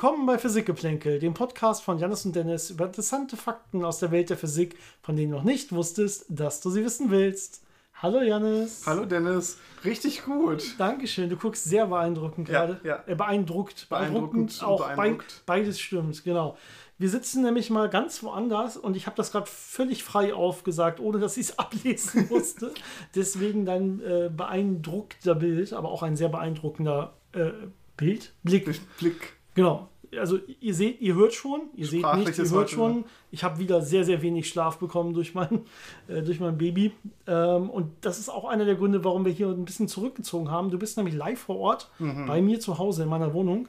[0.00, 4.30] Willkommen bei Physikgeplänkel, dem Podcast von Janis und Dennis über interessante Fakten aus der Welt
[4.30, 7.64] der Physik, von denen du noch nicht wusstest, dass du sie wissen willst.
[7.94, 8.84] Hallo Janis.
[8.86, 9.58] Hallo Dennis.
[9.84, 10.78] Richtig gut.
[10.78, 11.28] Dankeschön.
[11.28, 12.80] Du guckst sehr beeindruckend Ja, gerade.
[12.84, 13.02] ja.
[13.08, 13.88] Äh, beeindruckt.
[13.88, 15.42] Beeindruckend auch beeindruckt.
[15.46, 16.56] Bei, beides stimmt, genau.
[16.98, 21.18] Wir sitzen nämlich mal ganz woanders und ich habe das gerade völlig frei aufgesagt, ohne
[21.18, 22.72] dass ich es ablesen musste.
[23.16, 27.50] Deswegen dein äh, beeindruckter Bild, aber auch ein sehr beeindruckender äh,
[27.96, 28.80] Bild, Blick.
[28.98, 29.37] Blick.
[29.58, 29.88] Genau.
[30.18, 32.96] Also ihr seht, ihr hört schon, ihr seht nicht, ihr hört schon.
[33.00, 33.04] ne?
[33.30, 35.66] Ich habe wieder sehr, sehr wenig Schlaf bekommen durch mein,
[36.08, 36.92] äh, durch mein Baby.
[37.26, 40.70] Ähm, und das ist auch einer der Gründe, warum wir hier ein bisschen zurückgezogen haben.
[40.70, 42.26] Du bist nämlich live vor Ort Mhm.
[42.26, 43.68] bei mir zu Hause in meiner Wohnung.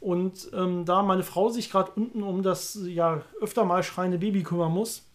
[0.00, 4.42] Und ähm, da meine Frau sich gerade unten um das ja öfter mal schreiende Baby
[4.42, 5.08] kümmern muss,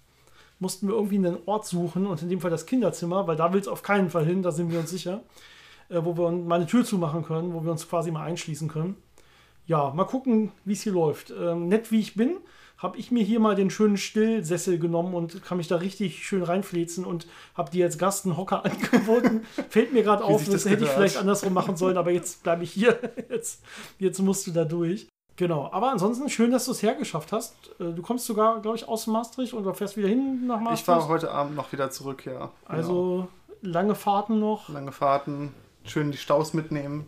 [0.59, 3.59] mussten wir irgendwie einen Ort suchen und in dem Fall das Kinderzimmer, weil da will
[3.61, 5.21] es auf keinen Fall hin, da sind wir uns sicher,
[5.89, 8.95] äh, wo wir mal eine Tür zumachen können, wo wir uns quasi mal einschließen können.
[9.67, 11.29] Ja, mal gucken, wie es hier läuft.
[11.31, 12.37] Ähm, nett wie ich bin,
[12.77, 16.43] habe ich mir hier mal den schönen Stillsessel genommen und kann mich da richtig schön
[16.43, 19.41] reinflezen und habe dir als Gast einen Hocker angeboten.
[19.69, 22.63] Fällt mir gerade auf, das, das hätte ich vielleicht andersrum machen sollen, aber jetzt bleibe
[22.63, 22.97] ich hier.
[23.29, 23.63] Jetzt,
[23.99, 25.07] jetzt musst du da durch.
[25.35, 27.55] Genau, aber ansonsten schön, dass du es hergeschafft hast.
[27.79, 30.79] Äh, Du kommst sogar, glaube ich, aus Maastricht oder fährst wieder hin nach Maastricht.
[30.81, 32.31] Ich fahre heute Abend noch wieder zurück, ja.
[32.33, 32.52] Genau.
[32.67, 33.27] Also
[33.61, 34.69] lange Fahrten noch.
[34.69, 37.05] Lange Fahrten, schön die Staus mitnehmen.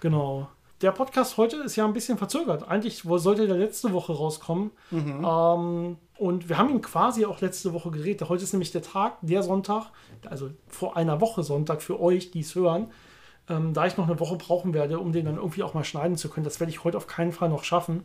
[0.00, 0.48] Genau.
[0.82, 2.66] Der Podcast heute ist ja ein bisschen verzögert.
[2.66, 4.70] Eigentlich sollte der letzte Woche rauskommen.
[5.24, 8.28] Ähm, und wir haben ihn quasi auch letzte Woche geredet.
[8.28, 9.90] Heute ist nämlich der Tag, der Sonntag,
[10.28, 12.90] also vor einer Woche Sonntag für euch, die es hören.
[13.48, 16.16] Ähm, da ich noch eine Woche brauchen werde, um den dann irgendwie auch mal schneiden
[16.16, 16.44] zu können.
[16.44, 18.04] Das werde ich heute auf keinen Fall noch schaffen.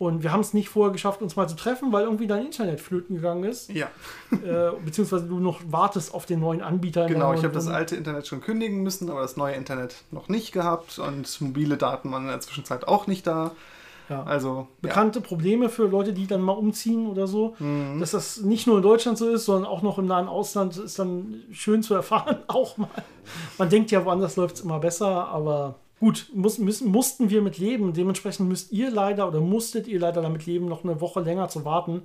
[0.00, 2.80] Und wir haben es nicht vorher geschafft, uns mal zu treffen, weil irgendwie dein Internet
[2.80, 3.68] flöten gegangen ist.
[3.68, 3.88] Ja,
[4.32, 7.04] äh, beziehungsweise du noch wartest auf den neuen Anbieter.
[7.04, 7.34] genau.
[7.34, 10.98] Ich habe das alte Internet schon kündigen müssen, aber das neue Internet noch nicht gehabt
[10.98, 13.50] und mobile Daten waren in der Zwischenzeit auch nicht da.
[14.08, 14.22] Ja.
[14.22, 14.66] Also, ja.
[14.80, 17.54] bekannte Probleme für Leute, die dann mal umziehen oder so.
[17.58, 18.00] Mhm.
[18.00, 20.98] Dass das nicht nur in Deutschland so ist, sondern auch noch im nahen Ausland ist
[20.98, 22.88] dann schön zu erfahren, auch mal.
[23.58, 27.58] Man denkt ja, woanders läuft es immer besser, aber gut, muss, müssen, mussten wir mit
[27.58, 27.92] leben.
[27.92, 31.64] Dementsprechend müsst ihr leider oder musstet ihr leider damit leben, noch eine Woche länger zu
[31.64, 32.02] warten.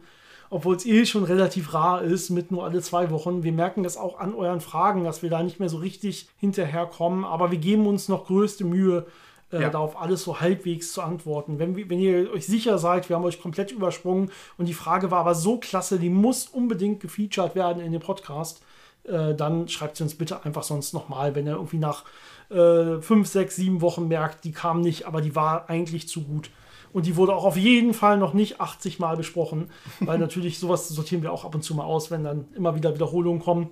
[0.52, 3.42] Obwohl es eh schon relativ rar ist, mit nur alle zwei Wochen.
[3.44, 7.26] Wir merken das auch an euren Fragen, dass wir da nicht mehr so richtig hinterherkommen.
[7.26, 9.08] Aber wir geben uns noch größte Mühe,
[9.52, 9.70] äh, Ja.
[9.70, 11.58] darauf alles so halbwegs zu antworten.
[11.58, 15.20] Wenn, wenn ihr euch sicher seid, wir haben euch komplett übersprungen und die Frage war
[15.22, 18.62] aber so klasse, die muss unbedingt gefeatured werden in dem Podcast,
[19.04, 22.04] äh, dann schreibt sie uns bitte einfach sonst nochmal, wenn ihr irgendwie nach
[22.50, 26.50] äh, fünf, sechs, sieben Wochen merkt, die kam nicht, aber die war eigentlich zu gut.
[26.94, 29.70] Und die wurde auch auf jeden Fall noch nicht 80 Mal besprochen,
[30.00, 32.94] weil natürlich sowas sortieren wir auch ab und zu mal aus, wenn dann immer wieder
[32.94, 33.70] Wiederholungen kommen.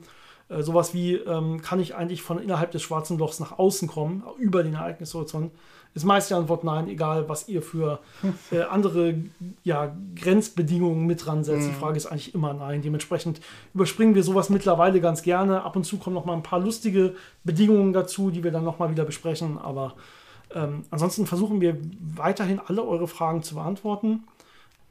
[0.50, 4.24] Äh, sowas wie, ähm, kann ich eigentlich von innerhalb des schwarzen Lochs nach außen kommen,
[4.38, 5.52] über den Ereignishorizont?
[5.96, 8.00] Ist meist die Antwort nein, egal was ihr für
[8.52, 9.16] äh, andere
[9.64, 11.68] ja, Grenzbedingungen mit dran setzt.
[11.68, 12.82] Die Frage ist eigentlich immer nein.
[12.82, 13.42] Dementsprechend
[13.74, 15.64] überspringen wir sowas mittlerweile ganz gerne.
[15.64, 18.80] Ab und zu kommen noch mal ein paar lustige Bedingungen dazu, die wir dann noch
[18.80, 19.60] mal wieder besprechen.
[19.60, 19.94] Aber
[20.56, 21.78] ähm, ansonsten versuchen wir
[22.16, 24.24] weiterhin alle eure Fragen zu beantworten.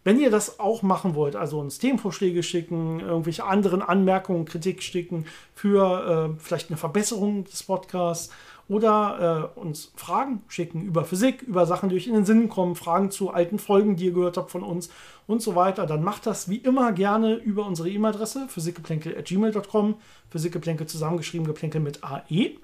[0.04, 5.26] Wenn ihr das auch machen wollt, also uns Themenvorschläge schicken, irgendwelche anderen Anmerkungen, Kritik schicken
[5.54, 8.30] für äh, vielleicht eine Verbesserung des Podcasts
[8.68, 12.74] oder äh, uns Fragen schicken über Physik, über Sachen, die euch in den Sinn kommen,
[12.74, 14.90] Fragen zu alten Folgen, die ihr gehört habt von uns
[15.26, 19.96] und so weiter, dann macht das wie immer gerne über unsere E-Mail-Adresse physikgeplänkel.gmail.com,
[20.30, 22.56] Physikgeplänkel zusammengeschrieben, Geplänkel mit AE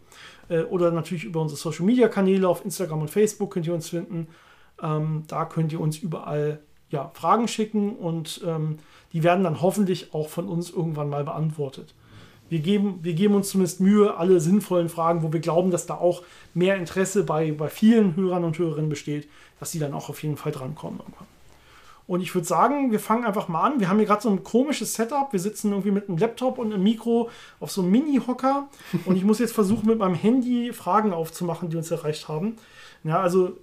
[0.48, 4.28] äh, oder natürlich über unsere Social-Media-Kanäle auf Instagram und Facebook könnt ihr uns finden.
[4.82, 6.60] Ähm, da könnt ihr uns überall
[6.90, 8.78] ja, Fragen schicken und ähm,
[9.12, 11.94] die werden dann hoffentlich auch von uns irgendwann mal beantwortet.
[12.48, 15.94] Wir geben, wir geben uns zumindest Mühe, alle sinnvollen Fragen, wo wir glauben, dass da
[15.94, 16.22] auch
[16.54, 19.28] mehr Interesse bei, bei vielen Hörern und Hörerinnen besteht,
[19.60, 21.26] dass die dann auch auf jeden Fall drankommen irgendwann.
[22.06, 23.80] Und ich würde sagen, wir fangen einfach mal an.
[23.80, 25.30] Wir haben hier gerade so ein komisches Setup.
[25.30, 27.28] Wir sitzen irgendwie mit einem Laptop und einem Mikro
[27.60, 28.68] auf so einem Mini-Hocker.
[29.04, 32.56] Und ich muss jetzt versuchen, mit meinem Handy Fragen aufzumachen, die uns erreicht haben.
[33.04, 33.58] Ja, also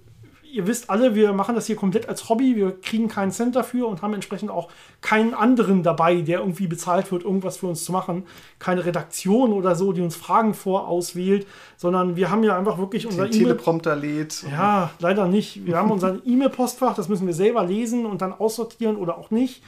[0.52, 2.56] ihr wisst alle, wir machen das hier komplett als Hobby.
[2.56, 4.68] Wir kriegen keinen Cent dafür und haben entsprechend auch
[5.00, 8.24] keinen anderen dabei, der irgendwie bezahlt wird, irgendwas für uns zu machen.
[8.58, 11.46] Keine Redaktion oder so, die uns Fragen vorauswählt,
[11.76, 13.38] sondern wir haben ja einfach wirklich unser E-Mail.
[13.38, 14.44] Teleprompter lädt.
[14.50, 15.66] Ja, leider nicht.
[15.66, 19.62] Wir haben unser E-Mail-Postfach, das müssen wir selber lesen und dann aussortieren oder auch nicht.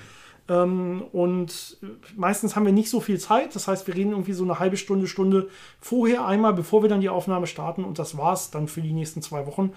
[0.48, 1.76] Ähm, und
[2.16, 3.54] meistens haben wir nicht so viel Zeit.
[3.54, 5.48] Das heißt, wir reden irgendwie so eine halbe Stunde, Stunde
[5.80, 7.84] vorher einmal, bevor wir dann die Aufnahme starten.
[7.84, 9.72] Und das war's dann für die nächsten zwei Wochen.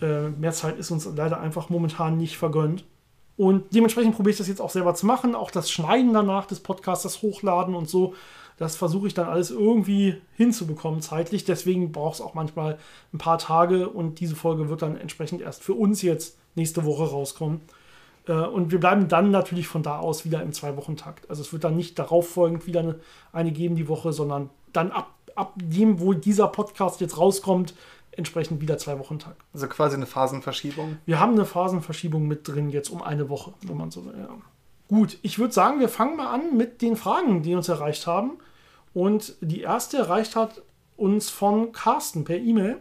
[0.00, 2.84] Äh, mehr Zeit ist uns leider einfach momentan nicht vergönnt.
[3.36, 5.34] Und dementsprechend probiere ich das jetzt auch selber zu machen.
[5.34, 8.14] Auch das Schneiden danach des Podcasts, das Hochladen und so.
[8.58, 11.46] Das versuche ich dann alles irgendwie hinzubekommen zeitlich.
[11.46, 12.76] Deswegen braucht es auch manchmal
[13.14, 17.04] ein paar Tage und diese Folge wird dann entsprechend erst für uns jetzt nächste Woche
[17.04, 17.62] rauskommen.
[18.26, 21.30] Äh, und wir bleiben dann natürlich von da aus wieder im Zwei-Wochen-Takt.
[21.30, 22.96] Also es wird dann nicht darauf folgend wieder eine,
[23.32, 27.74] eine geben die Woche, sondern dann ab, ab dem, wo dieser Podcast jetzt rauskommt,
[28.12, 29.36] entsprechend wieder zwei Wochen Tag.
[29.52, 30.98] Also quasi eine Phasenverschiebung.
[31.06, 34.14] Wir haben eine Phasenverschiebung mit drin jetzt um eine Woche, wenn man so will.
[34.18, 34.28] Ja.
[34.88, 38.32] Gut, ich würde sagen, wir fangen mal an mit den Fragen, die uns erreicht haben.
[38.92, 40.62] Und die erste erreicht hat
[40.96, 42.78] uns von Carsten per E-Mail.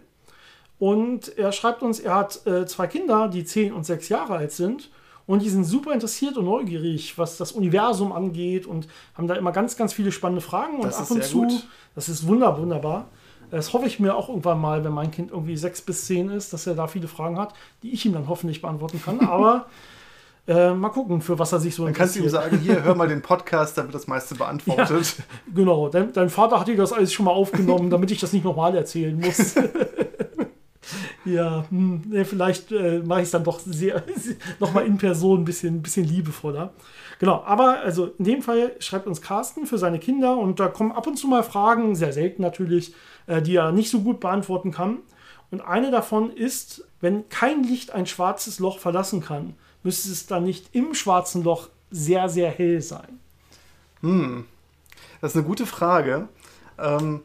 [0.80, 4.52] Und er schreibt uns, er hat äh, zwei Kinder, die zehn und sechs Jahre alt
[4.52, 4.90] sind.
[5.28, 9.52] Und die sind super interessiert und neugierig, was das Universum angeht und haben da immer
[9.52, 10.78] ganz, ganz viele spannende Fragen.
[10.78, 11.68] Und Das ab und zu, gut.
[11.94, 13.10] das ist wunder, wunderbar.
[13.52, 16.54] Das hoffe ich mir auch irgendwann mal, wenn mein Kind irgendwie sechs bis zehn ist,
[16.54, 17.54] dass er da viele Fragen hat,
[17.84, 19.20] die ich ihm dann hoffentlich beantworten kann.
[19.28, 19.66] Aber
[20.48, 22.96] äh, mal gucken, für was er sich so Dann kannst du ihm sagen, hier, hör
[22.96, 25.16] mal den Podcast, da wird das meiste beantwortet.
[25.54, 28.44] Genau, dein, dein Vater hat dir das alles schon mal aufgenommen, damit ich das nicht
[28.44, 29.56] nochmal erzählen muss.
[31.26, 34.04] ja, hm, nee, vielleicht äh, mache ich es dann doch sehr
[34.60, 36.74] nochmal in Person ein bisschen, ein bisschen liebevoller.
[37.20, 40.94] Genau, aber also in dem Fall schreibt uns Carsten für seine Kinder und da kommen
[40.94, 42.94] ab und zu mal Fragen, sehr selten natürlich,
[43.42, 44.98] die er nicht so gut beantworten kann.
[45.52, 50.44] Und eine davon ist, wenn kein Licht ein schwarzes Loch verlassen kann, müsste es dann
[50.44, 53.20] nicht im schwarzen Loch sehr, sehr hell sein.
[55.22, 56.28] Das ist eine gute Frage.
[56.78, 57.22] Ähm,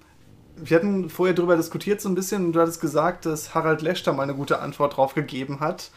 [0.56, 4.02] wir hatten vorher darüber diskutiert so ein bisschen und du hattest gesagt, dass Harald Lesch
[4.02, 5.90] da mal eine gute Antwort drauf gegeben hat.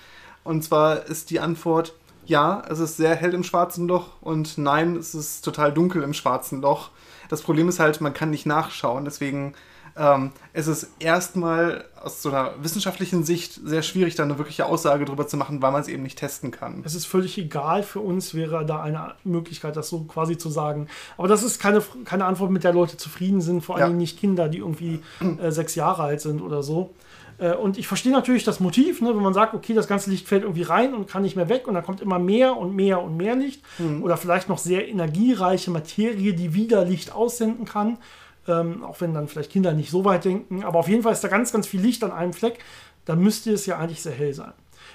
[0.43, 1.93] Und zwar ist die Antwort,
[2.25, 6.13] ja, es ist sehr hell im schwarzen Loch und nein, es ist total dunkel im
[6.13, 6.89] schwarzen Loch.
[7.29, 9.53] Das Problem ist halt, man kann nicht nachschauen, deswegen
[9.97, 15.05] ähm, es ist erstmal aus so einer wissenschaftlichen Sicht sehr schwierig, da eine wirkliche Aussage
[15.05, 16.81] drüber zu machen, weil man es eben nicht testen kann.
[16.85, 20.87] Es ist völlig egal, für uns wäre da eine Möglichkeit, das so quasi zu sagen.
[21.17, 23.85] Aber das ist keine, keine Antwort, mit der Leute zufrieden sind, vor Ja.
[23.85, 25.01] allem nicht Kinder, die irgendwie
[25.41, 26.93] äh, sechs Jahre alt sind oder so.
[27.39, 30.27] Äh, und ich verstehe natürlich das Motiv, ne, wenn man sagt, okay, das ganze Licht
[30.27, 33.01] fällt irgendwie rein und kann nicht mehr weg und dann kommt immer mehr und mehr
[33.01, 33.61] und mehr Licht.
[34.01, 37.97] Oder vielleicht noch sehr energiereiche Materie, die wieder Licht aussenden kann.
[38.47, 40.63] Ähm, auch wenn dann vielleicht Kinder nicht so weit denken.
[40.63, 42.59] Aber auf jeden Fall ist da ganz, ganz viel Licht an einem Fleck.
[43.05, 44.53] Dann müsste es ja eigentlich sehr hell sein.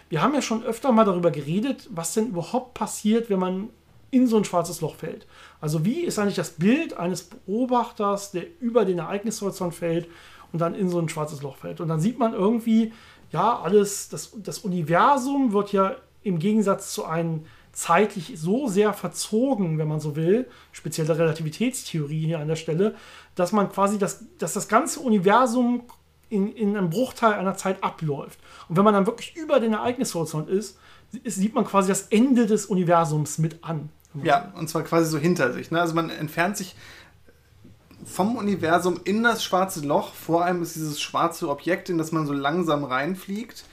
[0.08, 3.70] Wir haben ja schon öfter mal darüber geredet, was denn überhaupt passiert, wenn man
[4.10, 5.26] in so ein schwarzes Loch fällt.
[5.60, 10.06] Also wie ist eigentlich das Bild eines Beobachters, der über den Ereignishorizont fällt
[10.52, 11.80] und dann in so ein schwarzes Loch fällt.
[11.80, 12.92] Und dann sieht man irgendwie,
[13.30, 19.78] ja, alles, das, das Universum wird ja im Gegensatz zu einem zeitlich so sehr verzogen,
[19.78, 22.94] wenn man so will, speziell der Relativitätstheorie hier an der Stelle,
[23.34, 25.84] dass man quasi das, dass das ganze Universum
[26.28, 28.38] in, in einem Bruchteil einer Zeit abläuft.
[28.68, 30.78] Und wenn man dann wirklich über den Ereignishorizont ist,
[31.24, 33.90] ist sieht man quasi das Ende des Universums mit an.
[34.22, 35.70] Ja, und zwar quasi so hinter sich.
[35.70, 35.80] Ne?
[35.80, 36.74] Also man entfernt sich
[38.04, 40.12] vom Universum in das schwarze Loch.
[40.14, 43.64] Vor allem ist dieses schwarze Objekt, in das man so langsam reinfliegt.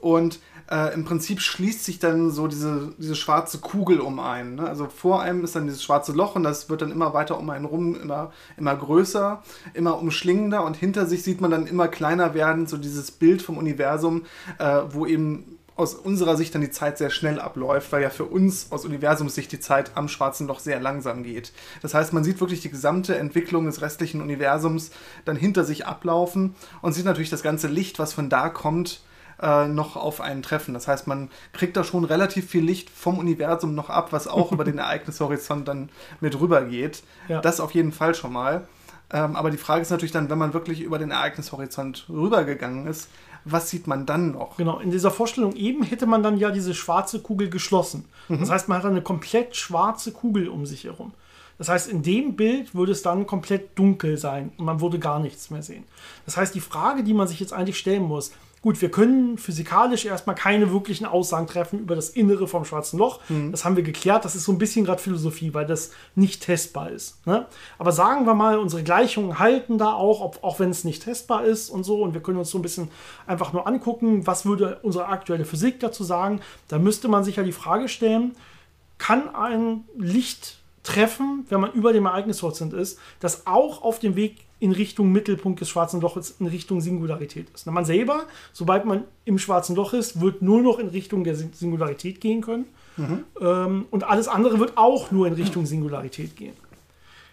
[0.00, 4.56] Und äh, im Prinzip schließt sich dann so diese, diese schwarze Kugel um einen.
[4.56, 4.68] Ne?
[4.68, 7.48] Also vor einem ist dann dieses schwarze Loch und das wird dann immer weiter um
[7.50, 9.42] einen rum, immer, immer größer,
[9.74, 13.58] immer umschlingender und hinter sich sieht man dann immer kleiner werden, so dieses Bild vom
[13.58, 14.24] Universum,
[14.58, 18.24] äh, wo eben aus unserer Sicht dann die Zeit sehr schnell abläuft, weil ja für
[18.24, 21.52] uns aus Universumssicht die Zeit am schwarzen Loch sehr langsam geht.
[21.82, 24.90] Das heißt, man sieht wirklich die gesamte Entwicklung des restlichen Universums
[25.26, 29.02] dann hinter sich ablaufen und sieht natürlich das ganze Licht, was von da kommt,
[29.40, 30.74] äh, noch auf einen treffen.
[30.74, 34.52] Das heißt, man kriegt da schon relativ viel Licht vom Universum noch ab, was auch
[34.52, 35.88] über den Ereignishorizont dann
[36.20, 37.02] mit rüber geht.
[37.28, 37.40] Ja.
[37.40, 38.66] Das auf jeden Fall schon mal.
[39.12, 43.08] Ähm, aber die Frage ist natürlich dann, wenn man wirklich über den Ereignishorizont rübergegangen ist,
[43.44, 44.56] was sieht man dann noch?
[44.56, 48.06] Genau, in dieser Vorstellung eben hätte man dann ja diese schwarze Kugel geschlossen.
[48.28, 51.12] Das heißt, man hat eine komplett schwarze Kugel um sich herum.
[51.58, 55.18] Das heißt, in dem Bild würde es dann komplett dunkel sein und man würde gar
[55.18, 55.84] nichts mehr sehen.
[56.24, 58.32] Das heißt, die Frage, die man sich jetzt eigentlich stellen muss,
[58.66, 63.20] gut, wir können physikalisch erstmal keine wirklichen Aussagen treffen über das Innere vom schwarzen Loch.
[63.52, 64.24] Das haben wir geklärt.
[64.24, 67.24] Das ist so ein bisschen gerade Philosophie, weil das nicht testbar ist.
[67.28, 67.46] Ne?
[67.78, 71.44] Aber sagen wir mal, unsere Gleichungen halten da auch, ob, auch wenn es nicht testbar
[71.44, 72.02] ist und so.
[72.02, 72.88] Und wir können uns so ein bisschen
[73.28, 76.40] einfach nur angucken, was würde unsere aktuelle Physik dazu sagen.
[76.66, 78.34] Da müsste man sich ja die Frage stellen,
[78.98, 84.36] kann ein Licht treffen, wenn man über dem Ereignishorizont ist, das auch auf dem Weg
[84.58, 87.66] in Richtung Mittelpunkt des schwarzen Loches in Richtung Singularität ist.
[87.66, 91.52] Man selber, sobald man im schwarzen Loch ist, wird nur noch in Richtung der Sin-
[91.52, 92.66] Singularität gehen können.
[93.40, 96.54] Ähm, und alles andere wird auch nur in Richtung Singularität gehen.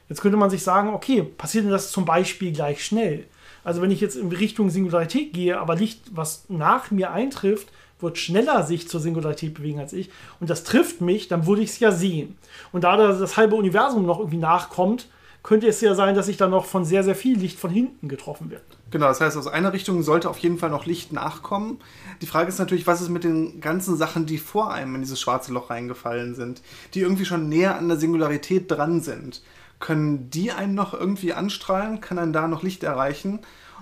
[0.09, 3.25] Jetzt könnte man sich sagen, okay, passiert denn das zum Beispiel gleich schnell?
[3.63, 7.69] Also wenn ich jetzt in Richtung Singularität gehe, aber Licht, was nach mir eintrifft,
[8.03, 11.71] wird schneller sich zur Singularität bewegen als ich und das trifft mich, dann würde ich
[11.71, 12.37] es ja sehen.
[12.71, 15.07] Und da das halbe Universum noch irgendwie nachkommt,
[15.43, 18.07] könnte es ja sein, dass ich dann noch von sehr, sehr viel Licht von hinten
[18.07, 18.63] getroffen werde.
[18.91, 21.79] Genau, das heißt, aus einer Richtung sollte auf jeden Fall noch Licht nachkommen.
[22.21, 25.19] Die Frage ist natürlich, was ist mit den ganzen Sachen, die vor einem in dieses
[25.19, 26.61] schwarze Loch reingefallen sind,
[26.93, 29.41] die irgendwie schon näher an der Singularität dran sind.
[29.79, 31.99] Können die einen noch irgendwie anstrahlen?
[31.99, 33.39] Kann einen da noch Licht erreichen?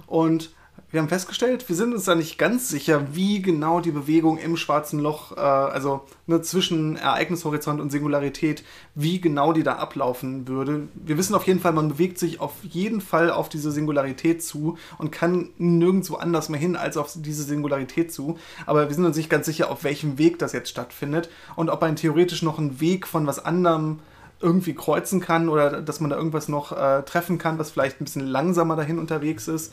[0.08, 0.52] Und
[0.90, 4.58] wir haben festgestellt, wir sind uns da nicht ganz sicher, wie genau die Bewegung im
[4.58, 8.64] schwarzen Loch, äh, also ne, zwischen Ereignishorizont und Singularität,
[8.96, 10.90] wie genau die da ablaufen würde.
[10.94, 14.78] Wir wissen auf jeden Fall, man bewegt sich auf jeden Fall auf diese Singularität zu
[14.98, 18.38] und kann nirgendwo anders mehr hin als auf diese Singularität zu.
[18.66, 21.84] Aber wir sind uns nicht ganz sicher, auf welchem Weg das jetzt stattfindet und ob
[21.84, 24.00] ein theoretisch noch ein Weg von was anderem
[24.42, 28.06] irgendwie kreuzen kann oder dass man da irgendwas noch äh, treffen kann, was vielleicht ein
[28.06, 29.72] bisschen langsamer dahin unterwegs ist.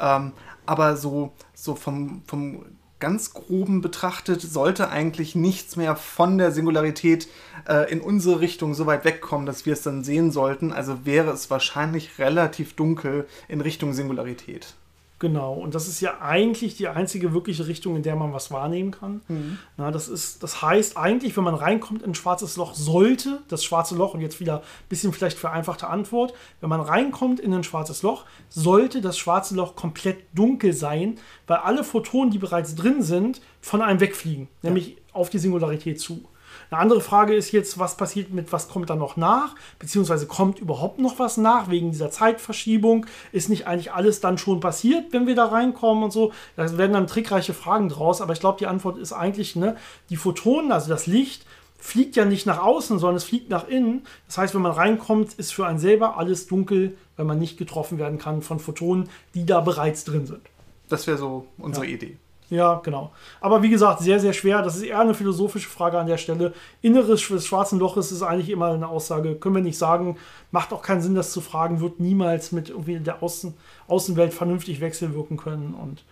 [0.00, 0.32] Ähm,
[0.68, 2.64] aber so, so vom, vom
[3.00, 7.28] ganz groben betrachtet sollte eigentlich nichts mehr von der Singularität
[7.66, 10.72] äh, in unsere Richtung so weit wegkommen, dass wir es dann sehen sollten.
[10.72, 14.74] Also wäre es wahrscheinlich relativ dunkel in Richtung Singularität.
[15.20, 18.92] Genau, und das ist ja eigentlich die einzige wirkliche Richtung, in der man was wahrnehmen
[18.92, 19.20] kann.
[19.26, 19.58] Mhm.
[19.76, 23.64] Na, das, ist, das heißt eigentlich, wenn man reinkommt in ein schwarzes Loch, sollte das
[23.64, 27.64] schwarze Loch, und jetzt wieder ein bisschen vielleicht vereinfachte Antwort, wenn man reinkommt in ein
[27.64, 33.02] schwarzes Loch, sollte das schwarze Loch komplett dunkel sein, weil alle Photonen, die bereits drin
[33.02, 34.70] sind, von einem wegfliegen, ja.
[34.70, 36.28] nämlich auf die Singularität zu.
[36.70, 39.54] Eine andere Frage ist jetzt, was passiert mit, was kommt da noch nach?
[39.78, 43.06] Beziehungsweise kommt überhaupt noch was nach wegen dieser Zeitverschiebung?
[43.32, 46.32] Ist nicht eigentlich alles dann schon passiert, wenn wir da reinkommen und so?
[46.56, 49.76] Da werden dann trickreiche Fragen draus, aber ich glaube, die Antwort ist eigentlich, ne,
[50.10, 51.46] die Photonen, also das Licht,
[51.78, 54.02] fliegt ja nicht nach außen, sondern es fliegt nach innen.
[54.26, 57.98] Das heißt, wenn man reinkommt, ist für einen selber alles dunkel, weil man nicht getroffen
[57.98, 60.42] werden kann von Photonen, die da bereits drin sind.
[60.88, 61.92] Das wäre so unsere ja.
[61.92, 62.16] Idee.
[62.50, 63.12] Ja, genau.
[63.40, 64.62] Aber wie gesagt, sehr, sehr schwer.
[64.62, 66.54] Das ist eher eine philosophische Frage an der Stelle.
[66.80, 70.16] Inneres des schwarzen Loches ist eigentlich immer eine Aussage, können wir nicht sagen.
[70.50, 73.54] Macht auch keinen Sinn, das zu fragen, wird niemals mit irgendwie der Außen
[73.86, 75.74] Außenwelt vernünftig wechselwirken können.
[75.74, 76.04] Und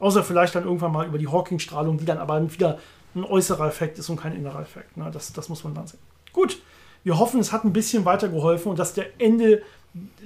[0.00, 2.78] außer vielleicht dann irgendwann mal über die Hawking-Strahlung, die dann aber wieder
[3.14, 4.96] ein äußerer Effekt ist und kein innerer Effekt.
[4.96, 5.10] Ne?
[5.12, 6.00] Das, das muss man dann sehen.
[6.32, 6.58] Gut,
[7.04, 9.62] wir hoffen, es hat ein bisschen weitergeholfen und dass der Ende,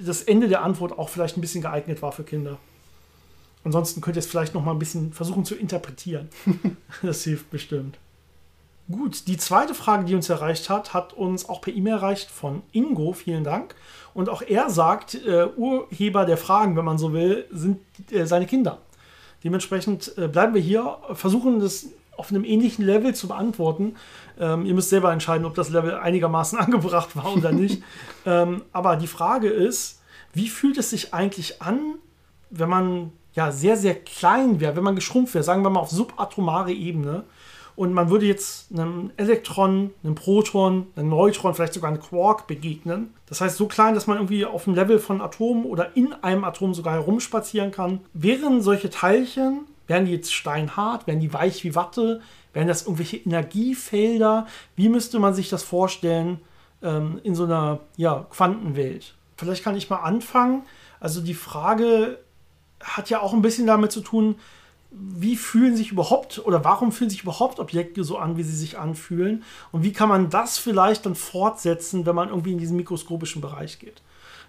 [0.03, 2.57] das Ende der Antwort auch vielleicht ein bisschen geeignet war für Kinder.
[3.63, 6.29] Ansonsten könnt ihr es vielleicht noch mal ein bisschen versuchen zu interpretieren.
[7.01, 7.97] das hilft bestimmt.
[8.91, 12.63] Gut, die zweite Frage, die uns erreicht hat, hat uns auch per E-Mail erreicht von
[12.71, 13.13] Ingo.
[13.13, 13.75] Vielen Dank.
[14.15, 18.47] Und auch er sagt, äh, Urheber der Fragen, wenn man so will, sind äh, seine
[18.47, 18.79] Kinder.
[19.43, 21.87] Dementsprechend äh, bleiben wir hier, versuchen das
[22.17, 23.95] auf einem ähnlichen Level zu beantworten.
[24.39, 27.83] Ähm, ihr müsst selber entscheiden, ob das Level einigermaßen angebracht war oder nicht.
[28.25, 30.01] ähm, aber die Frage ist,
[30.33, 31.95] wie fühlt es sich eigentlich an,
[32.49, 35.91] wenn man ja, sehr, sehr klein wäre, wenn man geschrumpft wäre, sagen wir mal auf
[35.91, 37.23] subatomare Ebene,
[37.77, 43.13] und man würde jetzt einem Elektron, einem Proton, einem Neutron, vielleicht sogar einem Quark begegnen.
[43.27, 46.43] Das heißt, so klein, dass man irgendwie auf dem Level von Atomen oder in einem
[46.43, 48.01] Atom sogar herumspazieren kann.
[48.11, 52.19] Wären solche Teilchen, wären die jetzt steinhart, wären die weich wie Watte,
[52.51, 54.45] wären das irgendwelche Energiefelder?
[54.75, 56.41] Wie müsste man sich das vorstellen
[56.83, 59.15] ähm, in so einer ja, Quantenwelt?
[59.37, 60.63] Vielleicht kann ich mal anfangen.
[60.99, 62.19] Also die Frage
[62.83, 64.35] hat ja auch ein bisschen damit zu tun,
[64.91, 68.79] wie fühlen sich überhaupt oder warum fühlen sich überhaupt Objekte so an, wie sie sich
[68.79, 73.41] anfühlen und wie kann man das vielleicht dann fortsetzen, wenn man irgendwie in diesen mikroskopischen
[73.41, 74.01] Bereich geht.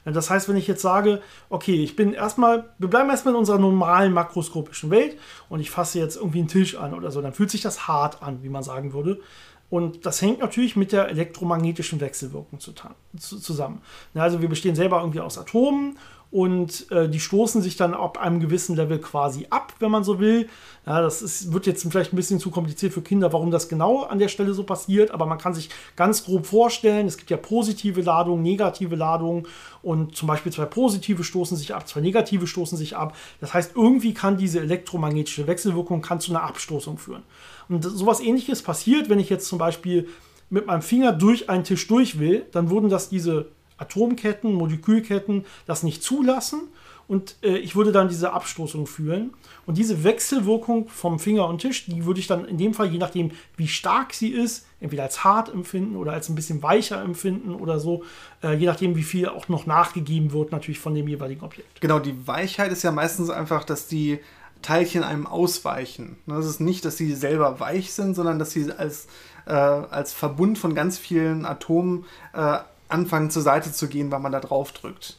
[0.06, 1.20] Das heißt, wenn ich jetzt sage,
[1.50, 5.18] okay, ich bin erstmal, wir bleiben erstmal in unserer normalen makroskopischen Welt
[5.50, 8.22] und ich fasse jetzt irgendwie einen Tisch an oder so, dann fühlt sich das hart
[8.22, 9.20] an, wie man sagen würde.
[9.68, 13.82] Und das hängt natürlich mit der elektromagnetischen Wechselwirkung zusammen.
[14.14, 15.98] Also wir bestehen selber irgendwie aus Atomen
[16.30, 20.20] und äh, die stoßen sich dann ab einem gewissen Level quasi ab, wenn man so
[20.20, 20.48] will.
[20.86, 24.04] Ja, das ist, wird jetzt vielleicht ein bisschen zu kompliziert für Kinder, warum das genau
[24.04, 27.36] an der Stelle so passiert, aber man kann sich ganz grob vorstellen, es gibt ja
[27.36, 29.46] positive Ladungen, negative Ladungen
[29.82, 33.16] und zum Beispiel zwei positive stoßen sich ab, zwei negative stoßen sich ab.
[33.40, 37.22] Das heißt, irgendwie kann diese elektromagnetische Wechselwirkung kann zu einer Abstoßung führen.
[37.68, 40.08] Und sowas ähnliches passiert, wenn ich jetzt zum Beispiel
[40.48, 43.46] mit meinem Finger durch einen Tisch durch will, dann würden das diese
[43.80, 46.68] Atomketten, Molekülketten das nicht zulassen
[47.10, 49.34] und äh, ich würde dann diese Abstoßung fühlen.
[49.66, 52.98] Und diese Wechselwirkung vom Finger und Tisch, die würde ich dann in dem Fall, je
[52.98, 57.52] nachdem, wie stark sie ist, entweder als hart empfinden oder als ein bisschen weicher empfinden
[57.52, 58.04] oder so,
[58.44, 61.80] äh, je nachdem, wie viel auch noch nachgegeben wird, natürlich von dem jeweiligen Objekt.
[61.80, 64.20] Genau, die Weichheit ist ja meistens einfach, dass die
[64.62, 66.16] Teilchen einem ausweichen.
[66.28, 69.08] Das ist nicht, dass sie selber weich sind, sondern dass sie als,
[69.46, 72.58] äh, als Verbund von ganz vielen Atomen äh,
[72.90, 75.16] anfangen zur Seite zu gehen, weil man da drauf drückt.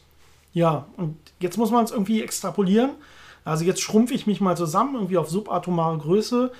[0.52, 2.90] Ja, und jetzt muss man es irgendwie extrapolieren.
[3.44, 6.52] Also jetzt schrumpfe ich mich mal zusammen, irgendwie auf subatomare Größe.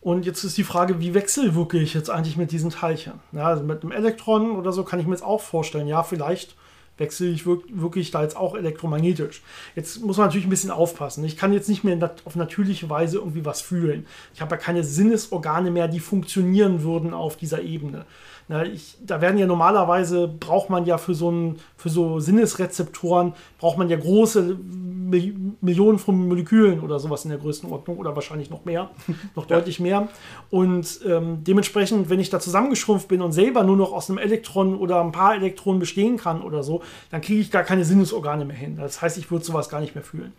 [0.00, 3.14] Und jetzt ist die Frage, wie wechselwirke ich jetzt eigentlich mit diesen Teilchen?
[3.32, 6.54] Ja, also mit einem Elektron oder so kann ich mir jetzt auch vorstellen, ja, vielleicht
[6.98, 9.42] wechsle ich wirklich da jetzt auch elektromagnetisch.
[9.76, 11.24] Jetzt muss man natürlich ein bisschen aufpassen.
[11.24, 14.06] Ich kann jetzt nicht mehr auf natürliche Weise irgendwie was fühlen.
[14.34, 18.04] Ich habe ja keine Sinnesorgane mehr, die funktionieren würden auf dieser Ebene.
[18.50, 23.34] Na, ich, da werden ja normalerweise, braucht man ja für so, ein, für so Sinnesrezeptoren,
[23.58, 24.56] braucht man ja große
[25.60, 28.88] Millionen von Molekülen oder sowas in der Größenordnung oder wahrscheinlich noch mehr,
[29.36, 30.08] noch deutlich mehr.
[30.50, 34.78] Und ähm, dementsprechend, wenn ich da zusammengeschrumpft bin und selber nur noch aus einem Elektron
[34.78, 38.56] oder ein paar Elektronen bestehen kann oder so, dann kriege ich gar keine Sinnesorgane mehr
[38.56, 38.76] hin.
[38.76, 40.32] Das heißt, ich würde sowas gar nicht mehr fühlen.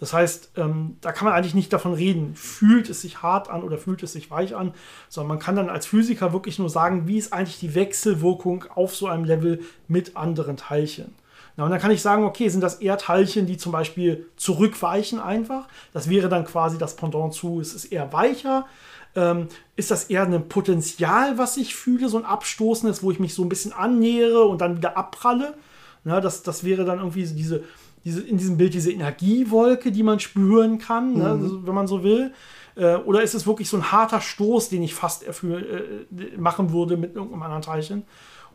[0.00, 3.62] Das heißt, ähm, da kann man eigentlich nicht davon reden, fühlt es sich hart an
[3.62, 4.74] oder fühlt es sich weich an,
[5.08, 8.94] sondern man kann dann als Physiker wirklich nur sagen, wie ist eigentlich die Wechselwirkung auf
[8.96, 11.14] so einem Level mit anderen Teilchen.
[11.56, 15.20] Na, und dann kann ich sagen, okay, sind das eher Teilchen, die zum Beispiel zurückweichen
[15.20, 15.68] einfach?
[15.92, 18.66] Das wäre dann quasi das Pendant zu, es ist eher weicher.
[19.14, 19.46] Ähm,
[19.76, 23.42] ist das eher ein Potenzial, was ich fühle, so ein Abstoßendes, wo ich mich so
[23.44, 25.54] ein bisschen annähere und dann wieder abpralle?
[26.02, 27.62] Na, das, das wäre dann irgendwie diese,
[28.04, 31.42] diese, in diesem Bild diese Energiewolke, die man spüren kann, ne, mhm.
[31.42, 32.32] ne, wenn man so will.
[32.76, 36.72] Äh, oder ist es wirklich so ein harter Stoß, den ich fast erfüll, äh, machen
[36.72, 38.04] würde mit irgendeinem anderen Teilchen?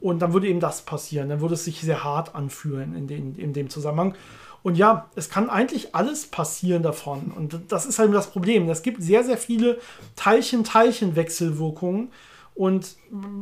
[0.01, 1.29] Und dann würde eben das passieren.
[1.29, 4.15] Dann würde es sich sehr hart anfühlen in, den, in dem Zusammenhang.
[4.62, 7.32] Und ja, es kann eigentlich alles passieren davon.
[7.36, 8.70] Und das ist halt das Problem.
[8.70, 9.79] Es gibt sehr, sehr viele
[10.15, 12.10] Teilchen-Teilchen-Wechselwirkungen.
[12.60, 12.98] Und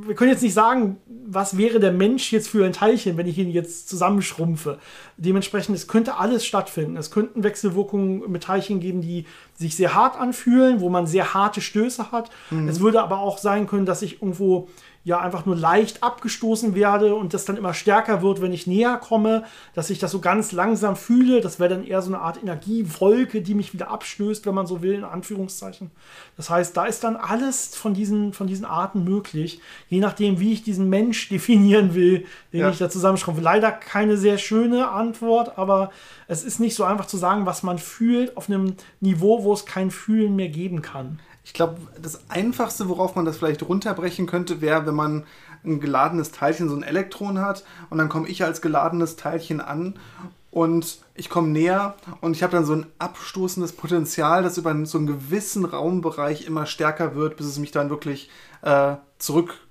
[0.05, 3.39] wir können jetzt nicht sagen, was wäre der Mensch jetzt für ein Teilchen, wenn ich
[3.39, 4.77] ihn jetzt zusammenschrumpfe.
[5.17, 6.97] Dementsprechend, es könnte alles stattfinden.
[6.97, 11.61] Es könnten Wechselwirkungen mit Teilchen geben, die sich sehr hart anfühlen, wo man sehr harte
[11.61, 12.29] Stöße hat.
[12.51, 12.67] Mhm.
[12.67, 14.67] Es würde aber auch sein können, dass ich irgendwo
[15.07, 18.97] ja einfach nur leicht abgestoßen werde und das dann immer stärker wird, wenn ich näher
[18.97, 21.39] komme, dass ich das so ganz langsam fühle.
[21.39, 24.81] Das wäre dann eher so eine Art Energiewolke, die mich wieder abstößt, wenn man so
[24.81, 25.91] will, in Anführungszeichen.
[26.35, 30.51] Das heißt, da ist dann alles von diesen, von diesen Arten möglich, je nachdem, wie
[30.51, 32.69] ich diesen Mensch definieren will, den ja.
[32.69, 33.41] ich da zusammenschrumpfe.
[33.41, 35.91] Leider keine sehr schöne Antwort, aber
[36.27, 39.65] es ist nicht so einfach zu sagen, was man fühlt auf einem Niveau, wo es
[39.65, 41.21] kein Fühlen mehr geben kann.
[41.47, 45.23] Ich glaube, das Einfachste, worauf man das vielleicht runterbrechen könnte, wäre, wenn man
[45.63, 49.97] ein geladenes Teilchen, so ein Elektron hat, und dann komme ich als geladenes Teilchen an
[50.51, 54.97] und ich komme näher und ich habe dann so ein abstoßendes Potenzial, das über so
[54.97, 58.29] einen gewissen Raumbereich immer stärker wird, bis es mich dann wirklich
[58.61, 58.97] äh,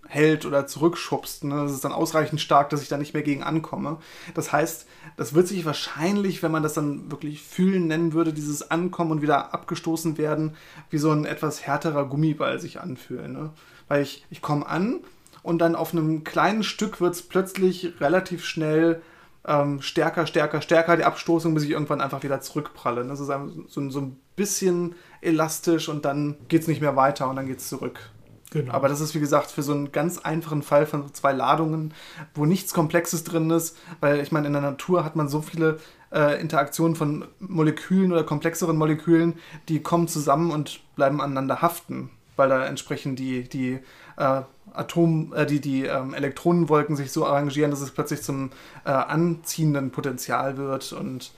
[0.07, 1.45] zurückhält oder zurückschubst.
[1.45, 1.55] Ne?
[1.63, 3.99] Das ist dann ausreichend stark, dass ich da nicht mehr gegen ankomme.
[4.35, 8.71] Das heißt, das wird sich wahrscheinlich, wenn man das dann wirklich fühlen nennen würde, dieses
[8.71, 10.57] Ankommen und wieder abgestoßen werden,
[10.91, 13.33] wie so ein etwas härterer Gummiball sich anfühlen.
[13.33, 13.51] Ne?
[13.89, 15.01] Weil ich, ich komme an
[15.43, 19.03] und dann auf einem kleinen Stück wird es plötzlich relativ schnell
[19.47, 23.05] ähm, stärker, stärker, stärker die Abstoßung, bis ich irgendwann einfach wieder zurückpralle.
[23.05, 23.29] Das ist
[23.69, 27.59] so, so ein bisschen elastisch und dann geht es nicht mehr weiter und dann geht
[27.59, 28.11] es zurück.
[28.51, 28.73] Genau.
[28.73, 31.93] Aber das ist, wie gesagt, für so einen ganz einfachen Fall von zwei Ladungen,
[32.35, 35.79] wo nichts Komplexes drin ist, weil ich meine, in der Natur hat man so viele
[36.13, 39.35] äh, Interaktionen von Molekülen oder komplexeren Molekülen,
[39.69, 43.81] die kommen zusammen und bleiben aneinander haften, weil da entsprechend die, die
[44.17, 48.51] äh, Atom, äh, die, die ähm, Elektronenwolken sich so arrangieren, dass es plötzlich zum
[48.85, 51.33] äh, anziehenden Potenzial wird und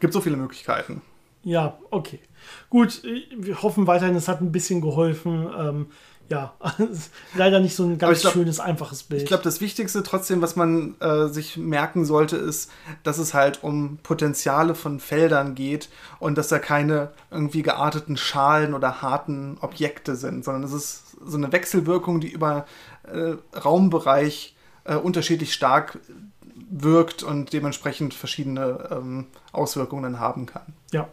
[0.00, 1.02] gibt so viele Möglichkeiten.
[1.42, 2.20] Ja, okay.
[2.68, 3.02] Gut,
[3.36, 5.48] wir hoffen weiterhin, es hat ein bisschen geholfen.
[5.58, 5.86] Ähm,
[6.28, 6.54] ja,
[7.34, 9.22] leider nicht so ein ganz glaub, schönes, einfaches Bild.
[9.22, 12.70] Ich glaube, das Wichtigste trotzdem, was man äh, sich merken sollte, ist,
[13.02, 15.88] dass es halt um Potenziale von Feldern geht
[16.18, 21.36] und dass da keine irgendwie gearteten Schalen oder harten Objekte sind, sondern es ist so
[21.36, 22.66] eine Wechselwirkung, die über
[23.04, 25.98] äh, Raumbereich äh, unterschiedlich stark
[26.70, 30.74] wirkt und dementsprechend verschiedene ähm, Auswirkungen haben kann.
[30.92, 31.08] Ja,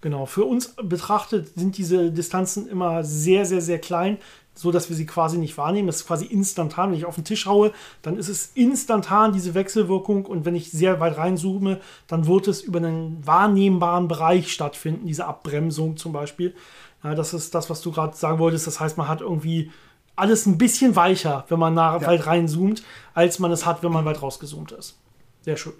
[0.00, 4.18] Genau, für uns betrachtet sind diese Distanzen immer sehr, sehr, sehr klein,
[4.54, 5.88] so dass wir sie quasi nicht wahrnehmen.
[5.88, 6.90] Das ist quasi instantan.
[6.90, 10.70] Wenn ich auf den Tisch haue, dann ist es instantan diese Wechselwirkung und wenn ich
[10.70, 16.54] sehr weit reinzoome, dann wird es über einen wahrnehmbaren Bereich stattfinden, diese Abbremsung zum Beispiel.
[17.02, 18.66] Ja, das ist das, was du gerade sagen wolltest.
[18.66, 19.70] Das heißt, man hat irgendwie
[20.14, 22.08] alles ein bisschen weicher, wenn man nach ja.
[22.08, 22.82] weit reinzoomt,
[23.14, 24.98] als man es hat, wenn man weit rausgezoomt ist.
[25.42, 25.74] Sehr schön.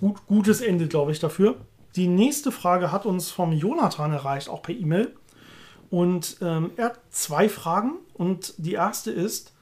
[0.00, 1.56] Gut, gutes Ende, glaube ich, dafür.
[1.96, 5.14] Die nächste Frage hat uns vom Jonathan erreicht, auch per E-Mail.
[5.90, 7.92] Und ähm, er hat zwei Fragen.
[8.14, 9.52] Und die erste ist,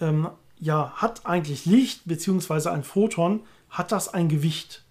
[0.00, 2.68] ähm, ja, hat eigentlich Licht bzw.
[2.68, 3.40] ein Photon,
[3.70, 4.84] hat das ein Gewicht?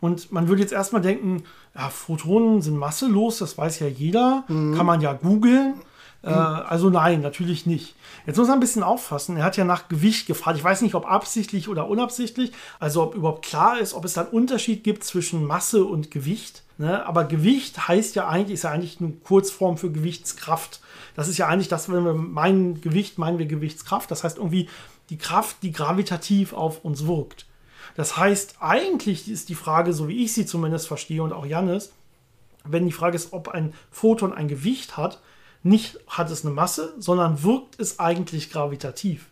[0.00, 1.44] Und man würde jetzt erstmal denken,
[1.74, 4.74] ja, Photonen sind masselos, das weiß ja jeder, mhm.
[4.74, 5.74] kann man ja googeln.
[6.22, 7.94] Äh, also nein, natürlich nicht.
[8.26, 9.36] Jetzt muss er ein bisschen auffassen.
[9.36, 10.58] Er hat ja nach Gewicht gefragt.
[10.58, 12.52] Ich weiß nicht, ob absichtlich oder unabsichtlich.
[12.78, 16.62] Also ob überhaupt klar ist, ob es da einen Unterschied gibt zwischen Masse und Gewicht.
[16.78, 17.06] Ne?
[17.06, 20.80] Aber Gewicht heißt ja eigentlich, ist ja eigentlich eine Kurzform für Gewichtskraft.
[21.14, 24.10] Das ist ja eigentlich das, wenn wir meinen Gewicht, meinen wir Gewichtskraft.
[24.10, 24.68] Das heißt irgendwie
[25.08, 27.46] die Kraft, die gravitativ auf uns wirkt.
[27.96, 31.92] Das heißt, eigentlich ist die Frage, so wie ich sie zumindest verstehe und auch Jannis,
[32.64, 35.20] wenn die Frage ist, ob ein Photon ein Gewicht hat,
[35.62, 39.26] nicht hat es eine Masse, sondern wirkt es eigentlich gravitativ.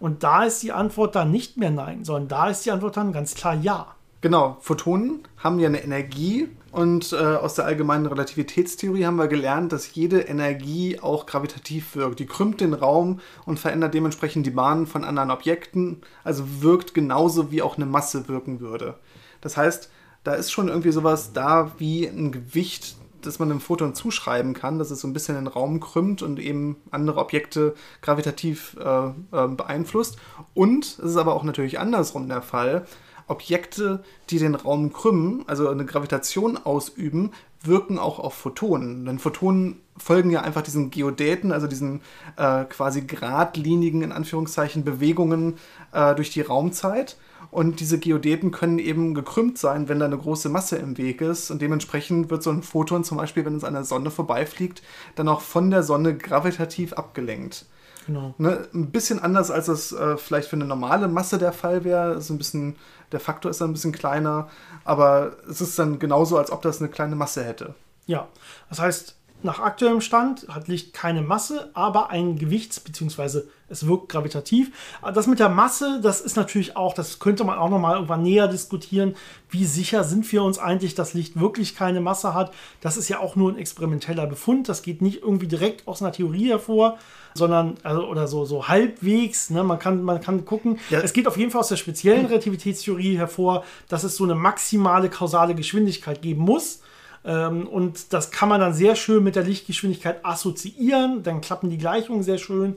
[0.00, 3.12] Und da ist die Antwort dann nicht mehr nein, sondern da ist die Antwort dann
[3.12, 3.94] ganz klar ja.
[4.20, 9.72] Genau, Photonen haben ja eine Energie und äh, aus der allgemeinen Relativitätstheorie haben wir gelernt,
[9.72, 12.18] dass jede Energie auch gravitativ wirkt.
[12.18, 17.50] Die krümmt den Raum und verändert dementsprechend die Bahnen von anderen Objekten, also wirkt genauso
[17.52, 18.96] wie auch eine Masse wirken würde.
[19.40, 19.90] Das heißt,
[20.24, 24.78] da ist schon irgendwie sowas da wie ein Gewicht, das man einem Photon zuschreiben kann,
[24.78, 29.48] dass es so ein bisschen den Raum krümmt und eben andere Objekte gravitativ äh, äh,
[29.48, 30.18] beeinflusst.
[30.54, 32.86] Und es ist aber auch natürlich andersrum der Fall.
[33.26, 39.04] Objekte, die den Raum krümmen, also eine Gravitation ausüben, wirken auch auf Photonen.
[39.04, 42.00] Denn Photonen folgen ja einfach diesen Geodäten, also diesen
[42.36, 45.58] äh, quasi geradlinigen, in Anführungszeichen, Bewegungen
[45.92, 47.16] äh, durch die Raumzeit.
[47.50, 51.50] Und diese Geodäten können eben gekrümmt sein, wenn da eine große Masse im Weg ist.
[51.50, 54.82] Und dementsprechend wird so ein Photon zum Beispiel, wenn es an der Sonne vorbeifliegt,
[55.14, 57.64] dann auch von der Sonne gravitativ abgelenkt.
[58.06, 58.34] Genau.
[58.38, 62.20] Ne, ein bisschen anders, als es äh, vielleicht für eine normale Masse der Fall wäre.
[62.20, 62.76] So ein bisschen,
[63.12, 64.48] der Faktor ist dann ein bisschen kleiner,
[64.84, 67.74] aber es ist dann genauso, als ob das eine kleine Masse hätte.
[68.06, 68.28] Ja,
[68.70, 73.42] das heißt, nach aktuellem Stand hat Licht keine Masse, aber ein Gewichts- bzw.
[73.68, 74.70] es wirkt gravitativ.
[75.14, 78.48] Das mit der Masse, das ist natürlich auch, das könnte man auch nochmal irgendwann näher
[78.48, 79.14] diskutieren.
[79.50, 82.52] Wie sicher sind wir uns eigentlich, dass Licht wirklich keine Masse hat?
[82.80, 84.68] Das ist ja auch nur ein experimenteller Befund.
[84.68, 86.98] Das geht nicht irgendwie direkt aus einer Theorie hervor,
[87.34, 89.50] sondern also, oder so, so halbwegs.
[89.50, 89.62] Ne?
[89.62, 90.78] Man, kann, man kann gucken.
[90.90, 91.00] Ja.
[91.00, 95.10] Es geht auf jeden Fall aus der speziellen Relativitätstheorie hervor, dass es so eine maximale
[95.10, 96.80] kausale Geschwindigkeit geben muss
[97.24, 101.22] ähm, und das kann man dann sehr schön mit der Lichtgeschwindigkeit assoziieren.
[101.22, 102.76] Dann klappen die Gleichungen sehr schön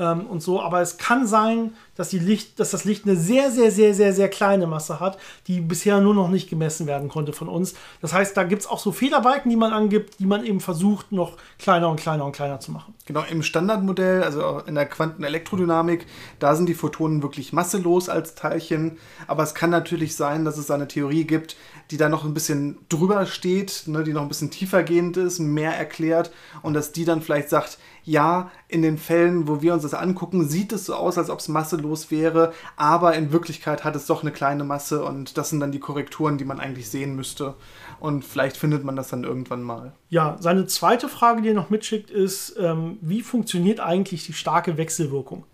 [0.00, 0.60] ähm, und so.
[0.60, 4.12] Aber es kann sein, dass, die Licht, dass das Licht eine sehr, sehr, sehr, sehr,
[4.12, 7.74] sehr kleine Masse hat, die bisher nur noch nicht gemessen werden konnte von uns.
[8.00, 11.12] Das heißt, da gibt es auch so Fehlerbalken, die man angibt, die man eben versucht,
[11.12, 12.94] noch kleiner und kleiner und kleiner zu machen.
[13.04, 16.06] Genau, im Standardmodell, also in der Quantenelektrodynamik,
[16.38, 18.98] da sind die Photonen wirklich masselos als Teilchen.
[19.26, 21.56] Aber es kann natürlich sein, dass es eine Theorie gibt,
[21.90, 25.76] die da noch ein bisschen drüber steht, ne, die noch ein bisschen tiefergehend ist, mehr
[25.76, 26.30] erklärt
[26.62, 30.48] und dass die dann vielleicht sagt, ja, in den Fällen, wo wir uns das angucken,
[30.48, 34.22] sieht es so aus, als ob es masselos wäre, aber in Wirklichkeit hat es doch
[34.22, 37.54] eine kleine Masse und das sind dann die Korrekturen, die man eigentlich sehen müsste.
[37.98, 39.92] Und vielleicht findet man das dann irgendwann mal.
[40.08, 44.78] Ja, seine zweite Frage, die er noch mitschickt, ist, ähm, wie funktioniert eigentlich die starke
[44.78, 45.44] Wechselwirkung?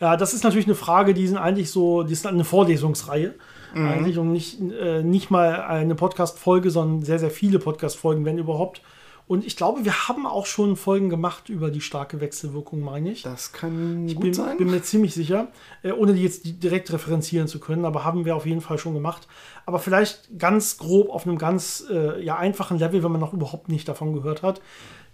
[0.00, 3.34] Ja, das ist natürlich eine Frage, die sind eigentlich so, die ist eine Vorlesungsreihe.
[3.74, 3.86] Mhm.
[3.86, 8.82] Eigentlich und nicht, äh, nicht mal eine Podcast-Folge, sondern sehr, sehr viele Podcast-Folgen, wenn überhaupt.
[9.30, 13.22] Und ich glaube, wir haben auch schon Folgen gemacht über die starke Wechselwirkung, meine ich.
[13.22, 14.56] Das kann ich gut bin, sein.
[14.56, 15.46] bin mir ziemlich sicher,
[15.84, 18.92] äh, ohne die jetzt direkt referenzieren zu können, aber haben wir auf jeden Fall schon
[18.92, 19.28] gemacht.
[19.66, 23.68] Aber vielleicht ganz grob auf einem ganz äh, ja, einfachen Level, wenn man noch überhaupt
[23.68, 24.60] nicht davon gehört hat.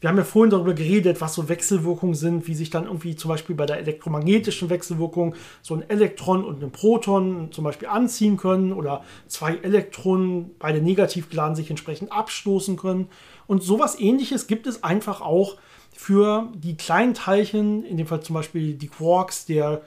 [0.00, 3.30] Wir haben ja vorhin darüber geredet, was so Wechselwirkungen sind, wie sich dann irgendwie zum
[3.30, 8.72] Beispiel bei der elektromagnetischen Wechselwirkung so ein Elektron und ein Proton zum Beispiel anziehen können
[8.72, 13.08] oder zwei Elektronen, beide negativ geladen, sich entsprechend abstoßen können.
[13.46, 15.56] Und sowas ähnliches gibt es einfach auch
[15.92, 19.80] für die kleinen Teilchen, in dem Fall zum Beispiel die Quarks, der,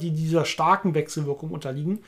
[0.00, 2.04] die dieser starken Wechselwirkung unterliegen.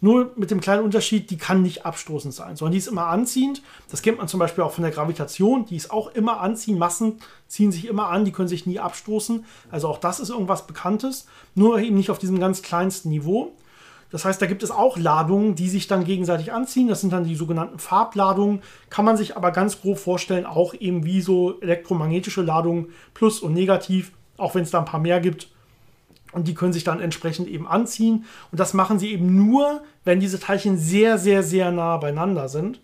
[0.00, 3.62] Nur mit dem kleinen Unterschied, die kann nicht abstoßend sein, sondern die ist immer anziehend.
[3.90, 6.78] Das kennt man zum Beispiel auch von der Gravitation, die ist auch immer anziehend.
[6.78, 9.44] Massen ziehen sich immer an, die können sich nie abstoßen.
[9.70, 13.52] Also auch das ist irgendwas Bekanntes, nur eben nicht auf diesem ganz kleinsten Niveau.
[14.10, 16.88] Das heißt, da gibt es auch Ladungen, die sich dann gegenseitig anziehen.
[16.88, 18.62] Das sind dann die sogenannten Farbladungen.
[18.90, 23.52] Kann man sich aber ganz grob vorstellen, auch eben wie so elektromagnetische Ladungen, Plus und
[23.52, 25.48] Negativ, auch wenn es da ein paar mehr gibt
[26.32, 28.24] und die können sich dann entsprechend eben anziehen.
[28.50, 32.80] Und das machen sie eben nur, wenn diese Teilchen sehr, sehr, sehr nah beieinander sind.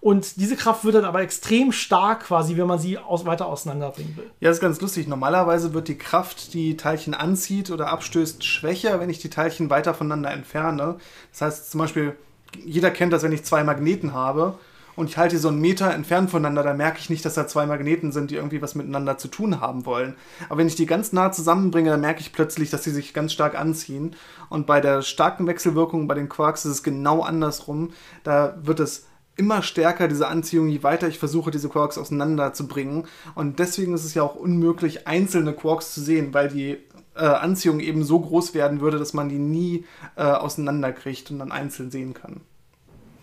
[0.00, 4.16] Und diese Kraft wird dann aber extrem stark quasi, wenn man sie aus, weiter auseinanderbringen
[4.16, 4.30] will.
[4.40, 5.06] Ja, das ist ganz lustig.
[5.06, 9.92] Normalerweise wird die Kraft, die Teilchen anzieht oder abstößt, schwächer, wenn ich die Teilchen weiter
[9.92, 10.96] voneinander entferne.
[11.32, 12.16] Das heißt zum Beispiel,
[12.64, 14.58] jeder kennt das, wenn ich zwei Magneten habe
[15.00, 17.64] und ich halte so einen Meter entfernt voneinander, da merke ich nicht, dass da zwei
[17.64, 20.14] Magneten sind, die irgendwie was miteinander zu tun haben wollen.
[20.50, 23.32] Aber wenn ich die ganz nah zusammenbringe, dann merke ich plötzlich, dass sie sich ganz
[23.32, 24.14] stark anziehen.
[24.50, 27.92] Und bei der starken Wechselwirkung bei den Quarks ist es genau andersrum.
[28.24, 33.06] Da wird es immer stärker, diese Anziehung, je weiter ich versuche, diese Quarks auseinanderzubringen.
[33.34, 36.76] Und deswegen ist es ja auch unmöglich, einzelne Quarks zu sehen, weil die
[37.14, 39.86] äh, Anziehung eben so groß werden würde, dass man die nie
[40.16, 42.42] äh, auseinanderkriegt und dann einzeln sehen kann.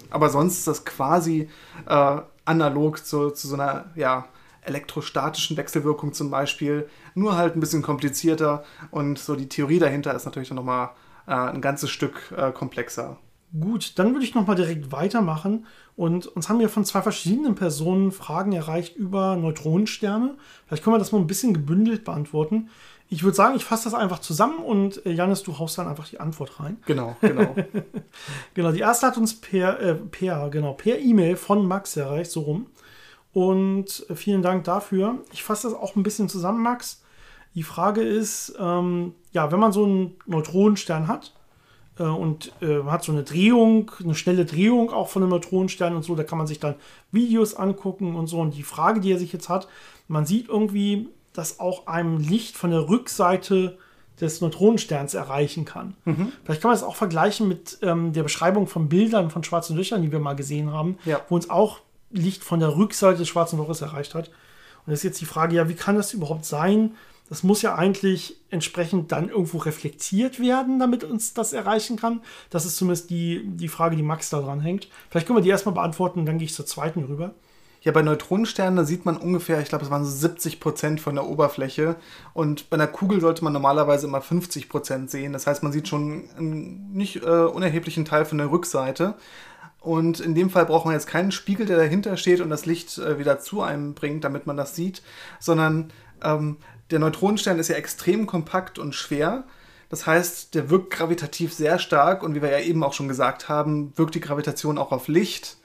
[0.10, 1.50] Aber sonst ist das quasi
[1.88, 4.26] äh, analog zu, zu so einer ja,
[4.62, 10.26] elektrostatischen Wechselwirkung zum Beispiel, nur halt ein bisschen komplizierter und so die Theorie dahinter ist
[10.26, 10.92] natürlich dann nochmal
[11.28, 13.18] äh, ein ganzes Stück äh, komplexer.
[13.58, 15.66] Gut, dann würde ich nochmal direkt weitermachen.
[15.96, 20.36] Und uns haben ja von zwei verschiedenen Personen Fragen erreicht über Neutronensterne.
[20.66, 22.70] Vielleicht können wir das mal ein bisschen gebündelt beantworten.
[23.10, 26.10] Ich würde sagen, ich fasse das einfach zusammen und äh, Janis, du haust dann einfach
[26.10, 26.78] die Antwort rein.
[26.86, 27.56] Genau, genau.
[28.54, 32.42] genau, die erste hat uns per, äh, per, genau, per E-Mail von Max erreicht, so
[32.42, 32.68] rum.
[33.34, 35.20] Und äh, vielen Dank dafür.
[35.32, 37.02] Ich fasse das auch ein bisschen zusammen, Max.
[37.56, 41.34] Die Frage ist, ähm, ja, wenn man so einen Neutronenstern hat
[41.98, 46.04] äh, und äh, hat so eine Drehung, eine schnelle Drehung auch von einem Neutronenstern und
[46.04, 46.76] so, da kann man sich dann
[47.12, 48.40] Videos angucken und so.
[48.40, 49.68] Und die Frage, die er sich jetzt hat,
[50.08, 53.78] man sieht irgendwie, dass auch einem Licht von der Rückseite
[54.20, 55.96] des Neutronensterns erreichen kann.
[56.06, 56.32] Mhm.
[56.44, 60.02] Vielleicht kann man das auch vergleichen mit ähm, der Beschreibung von Bildern von schwarzen Löchern,
[60.02, 61.22] die wir mal gesehen haben, ja.
[61.30, 64.30] wo uns auch Licht von der Rückseite des schwarzen Loches erreicht hat.
[64.30, 66.96] Und das ist jetzt die Frage, ja, wie kann das überhaupt sein?
[67.30, 72.22] Das muss ja eigentlich entsprechend dann irgendwo reflektiert werden, damit uns das erreichen kann.
[72.50, 74.88] Das ist zumindest die, die Frage, die Max da dran hängt.
[75.10, 77.36] Vielleicht können wir die erstmal beantworten, dann gehe ich zur zweiten rüber.
[77.82, 81.26] Ja, bei Neutronensternen, sieht man ungefähr, ich glaube, es waren so 70 Prozent von der
[81.26, 81.96] Oberfläche.
[82.34, 85.34] Und bei einer Kugel sollte man normalerweise immer 50 Prozent sehen.
[85.34, 89.16] Das heißt, man sieht schon einen nicht äh, unerheblichen Teil von der Rückseite.
[89.80, 92.98] Und in dem Fall braucht man jetzt keinen Spiegel, der dahinter steht und das Licht
[92.98, 95.02] äh, wieder zu einem bringt, damit man das sieht,
[95.40, 96.58] sondern ähm,
[96.92, 99.46] der Neutronenstern ist ja extrem kompakt und schwer.
[99.90, 103.48] Das heißt, der wirkt gravitativ sehr stark und wie wir ja eben auch schon gesagt
[103.48, 105.58] haben, wirkt die Gravitation auch auf Licht.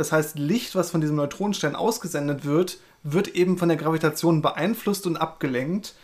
[0.00, 5.06] Das heißt, Licht, was von diesem Neutronenstern ausgesendet wird, wird eben von der Gravitation beeinflusst
[5.06, 5.94] und abgelenkt.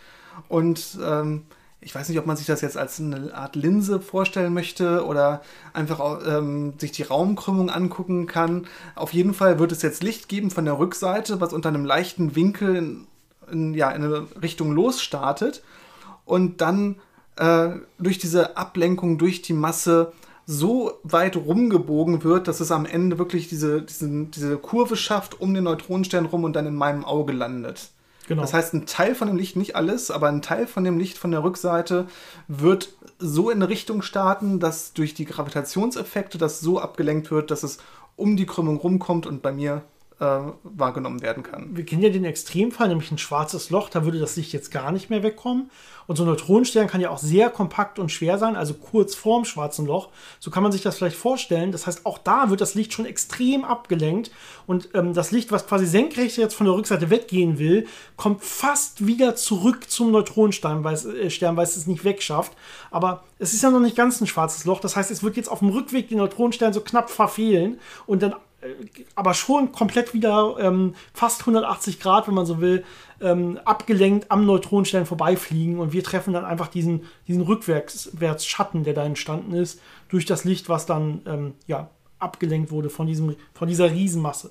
[0.48, 1.46] Und ähm,
[1.80, 5.40] ich weiß nicht, ob man sich das jetzt als eine Art Linse vorstellen möchte oder
[5.72, 8.66] einfach ähm, sich die Raumkrümmung angucken kann.
[8.96, 12.36] Auf jeden Fall wird es jetzt Licht geben von der Rückseite, was unter einem leichten
[12.36, 13.06] Winkel in,
[13.50, 15.62] in, ja, in eine Richtung losstartet
[16.26, 16.96] und dann
[17.36, 20.12] äh, durch diese Ablenkung durch die Masse
[20.46, 25.52] so weit rumgebogen wird, dass es am Ende wirklich diese, diese, diese Kurve schafft um
[25.52, 27.90] den Neutronenstern rum und dann in meinem Auge landet.
[28.28, 28.42] Genau.
[28.42, 31.18] Das heißt, ein Teil von dem Licht, nicht alles, aber ein Teil von dem Licht
[31.18, 32.06] von der Rückseite
[32.48, 37.62] wird so in eine Richtung starten, dass durch die Gravitationseffekte das so abgelenkt wird, dass
[37.62, 37.78] es
[38.16, 39.82] um die Krümmung rumkommt und bei mir
[40.18, 41.76] wahrgenommen werden kann.
[41.76, 44.90] Wir kennen ja den Extremfall, nämlich ein schwarzes Loch, da würde das Licht jetzt gar
[44.90, 45.70] nicht mehr wegkommen.
[46.06, 49.44] Und so ein Neutronenstern kann ja auch sehr kompakt und schwer sein, also kurz vorm
[49.44, 50.08] schwarzen Loch.
[50.38, 51.72] So kann man sich das vielleicht vorstellen.
[51.72, 54.30] Das heißt, auch da wird das Licht schon extrem abgelenkt.
[54.66, 59.06] Und ähm, das Licht, was quasi senkrecht jetzt von der Rückseite weggehen will, kommt fast
[59.06, 62.52] wieder zurück zum Neutronenstern, weil es, äh, Stern, weil es es nicht wegschafft.
[62.90, 64.80] Aber es ist ja noch nicht ganz ein schwarzes Loch.
[64.80, 68.34] Das heißt, es wird jetzt auf dem Rückweg den Neutronenstern so knapp verfehlen und dann
[69.14, 72.84] aber schon komplett wieder ähm, fast 180 Grad, wenn man so will,
[73.20, 79.04] ähm, abgelenkt am Neutronenstern vorbeifliegen und wir treffen dann einfach diesen, diesen Rückwärtsschatten, der da
[79.04, 83.90] entstanden ist, durch das Licht, was dann ähm, ja, abgelenkt wurde von, diesem, von dieser
[83.90, 84.50] Riesenmasse.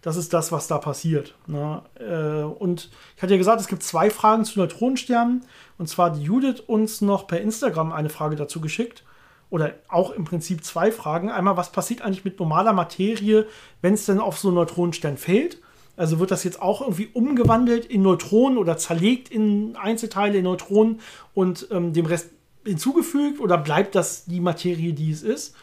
[0.00, 1.34] Das ist das, was da passiert.
[1.46, 1.82] Ne?
[1.94, 5.44] Äh, und ich hatte ja gesagt, es gibt zwei Fragen zu Neutronensternen.
[5.78, 9.04] Und zwar hat Judith uns noch per Instagram eine Frage dazu geschickt
[9.52, 11.30] oder auch im Prinzip zwei Fragen.
[11.30, 13.46] Einmal, was passiert eigentlich mit normaler Materie,
[13.82, 15.58] wenn es denn auf so einen Neutronenstern fällt?
[15.94, 21.00] Also wird das jetzt auch irgendwie umgewandelt in Neutronen oder zerlegt in Einzelteile in Neutronen
[21.34, 22.30] und ähm, dem Rest
[22.64, 25.54] hinzugefügt oder bleibt das die Materie, die es ist?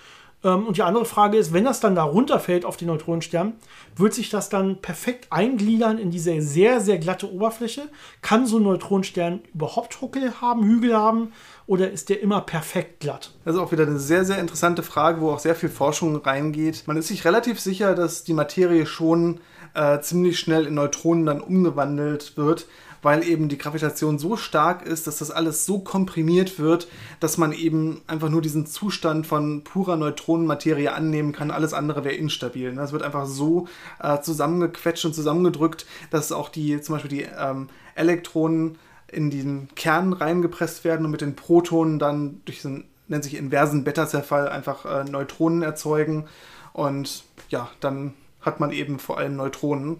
[0.44, 3.54] Ähm, und die andere Frage ist, wenn das dann da runterfällt auf den Neutronenstern,
[3.96, 7.90] wird sich das dann perfekt eingliedern in diese sehr, sehr glatte Oberfläche?
[8.22, 11.34] Kann so ein Neutronenstern überhaupt Huckel haben, Hügel haben?
[11.70, 13.32] Oder ist der immer perfekt glatt?
[13.46, 16.86] Das ist auch wieder eine sehr, sehr interessante Frage, wo auch sehr viel Forschung reingeht.
[16.88, 19.40] Man ist sich relativ sicher, dass die Materie schon
[19.76, 22.66] äh, ziemlich schnell in Neutronen dann umgewandelt wird
[23.02, 26.90] weil eben die Gravitation so stark ist, dass das alles so komprimiert wird,
[27.22, 31.50] dass man eben einfach nur diesen Zustand von purer Neutronenmaterie annehmen kann.
[31.50, 32.74] Alles andere wäre instabil.
[32.76, 33.70] Das wird einfach so
[34.02, 38.78] äh, zusammengequetscht und zusammengedrückt, dass auch die, zum Beispiel die ähm, Elektronen
[39.12, 43.84] in den Kern reingepresst werden und mit den Protonen dann durch diesen, nennt sich inversen
[43.84, 46.28] Beta-Zerfall, einfach äh, Neutronen erzeugen.
[46.74, 49.98] Und ja, dann hat man eben vor allem Neutronen.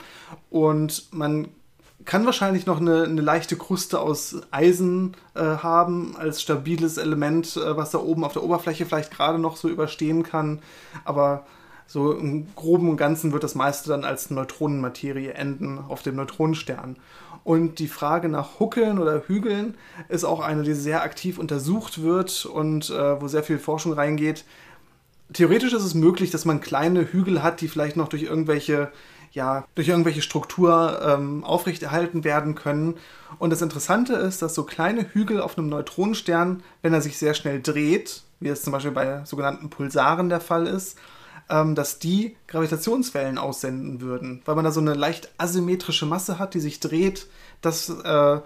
[0.50, 1.50] Und man
[2.06, 7.76] kann wahrscheinlich noch eine, eine leichte Kruste aus Eisen äh, haben, als stabiles Element, äh,
[7.76, 10.60] was da oben auf der Oberfläche vielleicht gerade noch so überstehen kann.
[11.04, 11.46] Aber
[11.88, 16.98] so im groben und Ganzen wird das meiste dann als Neutronenmaterie enden auf dem Neutronenstern.
[17.44, 19.76] Und die Frage nach Huckeln oder Hügeln
[20.08, 24.46] ist auch eine, die sehr aktiv untersucht wird und äh, wo sehr viel Forschung reingeht.
[25.34, 28.92] Theoretisch ist es möglich, dass man kleine Hügel hat, die vielleicht noch durch irgendwelche
[29.32, 32.96] ja, durch irgendwelche Struktur ähm, aufrechterhalten werden können.
[33.38, 37.34] Und das Interessante ist, dass so kleine Hügel auf einem Neutronenstern, wenn er sich sehr
[37.34, 40.98] schnell dreht, wie es zum Beispiel bei sogenannten Pulsaren der Fall ist,
[41.50, 46.54] ähm, dass die Gravitationswellen aussenden würden, weil man da so eine leicht asymmetrische Masse hat,
[46.54, 47.28] die sich dreht.
[47.62, 48.40] Das äh,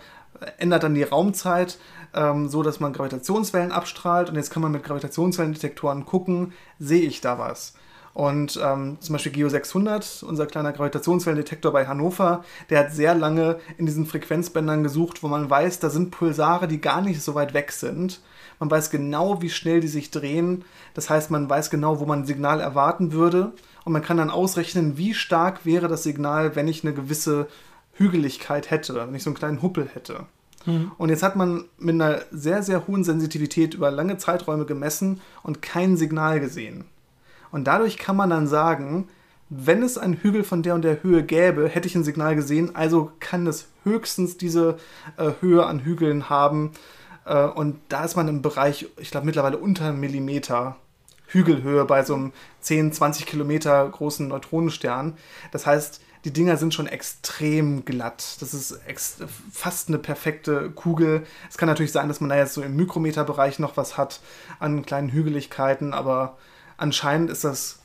[0.58, 1.78] ändert dann die Raumzeit,
[2.14, 4.30] ähm, so dass man Gravitationswellen abstrahlt.
[4.30, 7.74] Und jetzt kann man mit Gravitationswellendetektoren gucken, sehe ich da was.
[8.14, 13.60] Und ähm, zum Beispiel Geo 600, unser kleiner Gravitationswellendetektor bei Hannover, der hat sehr lange
[13.78, 17.56] in diesen Frequenzbändern gesucht, wo man weiß, da sind Pulsare, die gar nicht so weit
[17.56, 18.22] weg sind.
[18.60, 20.66] Man weiß genau, wie schnell die sich drehen.
[20.94, 23.54] Das heißt, man weiß genau, wo man ein Signal erwarten würde.
[23.86, 27.48] Und man kann dann ausrechnen, wie stark wäre das Signal, wenn ich eine gewisse
[27.94, 30.26] Hügeligkeit hätte, wenn ich so einen kleinen Huppel hätte.
[30.66, 30.92] Mhm.
[30.98, 35.62] Und jetzt hat man mit einer sehr, sehr hohen Sensitivität über lange Zeiträume gemessen und
[35.62, 36.86] kein Signal gesehen.
[37.52, 39.08] Und dadurch kann man dann sagen,
[39.50, 42.76] wenn es einen Hügel von der und der Höhe gäbe, hätte ich ein Signal gesehen,
[42.76, 44.78] also kann es höchstens diese
[45.18, 46.72] äh, Höhe an Hügeln haben.
[47.26, 50.78] Äh, und da ist man im Bereich, ich glaube mittlerweile unter einem Millimeter
[51.28, 55.18] Hügelhöhe bei so einem 10, 20 Kilometer großen Neutronenstern.
[55.52, 58.38] Das heißt, die Dinger sind schon extrem glatt.
[58.40, 58.80] Das ist
[59.52, 61.26] fast eine perfekte Kugel.
[61.50, 64.22] Es kann natürlich sein, dass man da jetzt so im Mikrometerbereich noch was hat
[64.60, 66.38] an kleinen Hügeligkeiten, aber
[66.78, 67.80] anscheinend ist das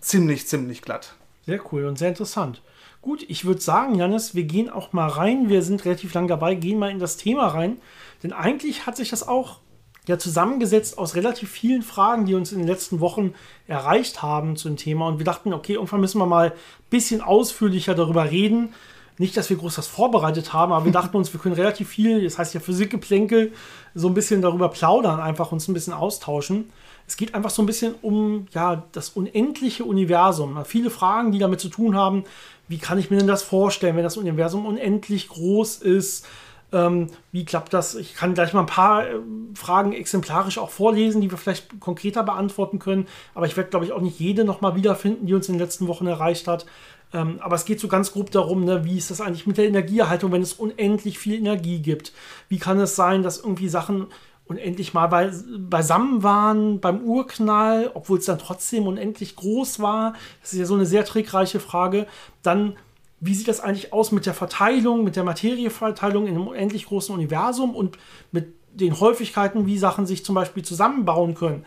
[0.00, 1.14] ziemlich, ziemlich glatt.
[1.44, 2.62] Sehr cool und sehr interessant.
[3.06, 5.48] Gut, ich würde sagen, Janis, wir gehen auch mal rein.
[5.48, 7.78] Wir sind relativ lang dabei, gehen mal in das Thema rein.
[8.24, 9.60] Denn eigentlich hat sich das auch
[10.08, 13.34] ja zusammengesetzt aus relativ vielen Fragen, die uns in den letzten Wochen
[13.68, 15.06] erreicht haben zu dem Thema.
[15.06, 18.74] Und wir dachten, okay, irgendwann müssen wir mal ein bisschen ausführlicher darüber reden.
[19.18, 22.22] Nicht, dass wir groß was vorbereitet haben, aber wir dachten uns, wir können relativ viel,
[22.24, 23.52] das heißt ja Physikgeplänkel,
[23.94, 26.70] so ein bisschen darüber plaudern, einfach uns ein bisschen austauschen.
[27.06, 30.64] Es geht einfach so ein bisschen um ja, das unendliche Universum.
[30.64, 32.24] Viele Fragen, die damit zu tun haben,
[32.68, 36.26] wie kann ich mir denn das vorstellen, wenn das Universum unendlich groß ist?
[36.72, 37.94] Ähm, wie klappt das?
[37.94, 39.14] Ich kann gleich mal ein paar äh,
[39.54, 43.06] Fragen exemplarisch auch vorlesen, die wir vielleicht konkreter beantworten können.
[43.34, 45.86] Aber ich werde, glaube ich, auch nicht jede nochmal wiederfinden, die uns in den letzten
[45.86, 46.66] Wochen erreicht hat.
[47.12, 49.68] Ähm, aber es geht so ganz grob darum, ne, wie ist das eigentlich mit der
[49.68, 52.12] Energieerhaltung, wenn es unendlich viel Energie gibt?
[52.48, 54.08] Wie kann es sein, dass irgendwie Sachen
[54.46, 60.14] unendlich mal bei, beisammen waren beim Urknall, obwohl es dann trotzdem unendlich groß war.
[60.40, 62.06] Das ist ja so eine sehr trickreiche Frage.
[62.42, 62.76] Dann,
[63.20, 67.14] wie sieht das eigentlich aus mit der Verteilung, mit der Materieverteilung in einem unendlich großen
[67.14, 67.98] Universum und
[68.30, 71.64] mit den Häufigkeiten, wie Sachen sich zum Beispiel zusammenbauen können?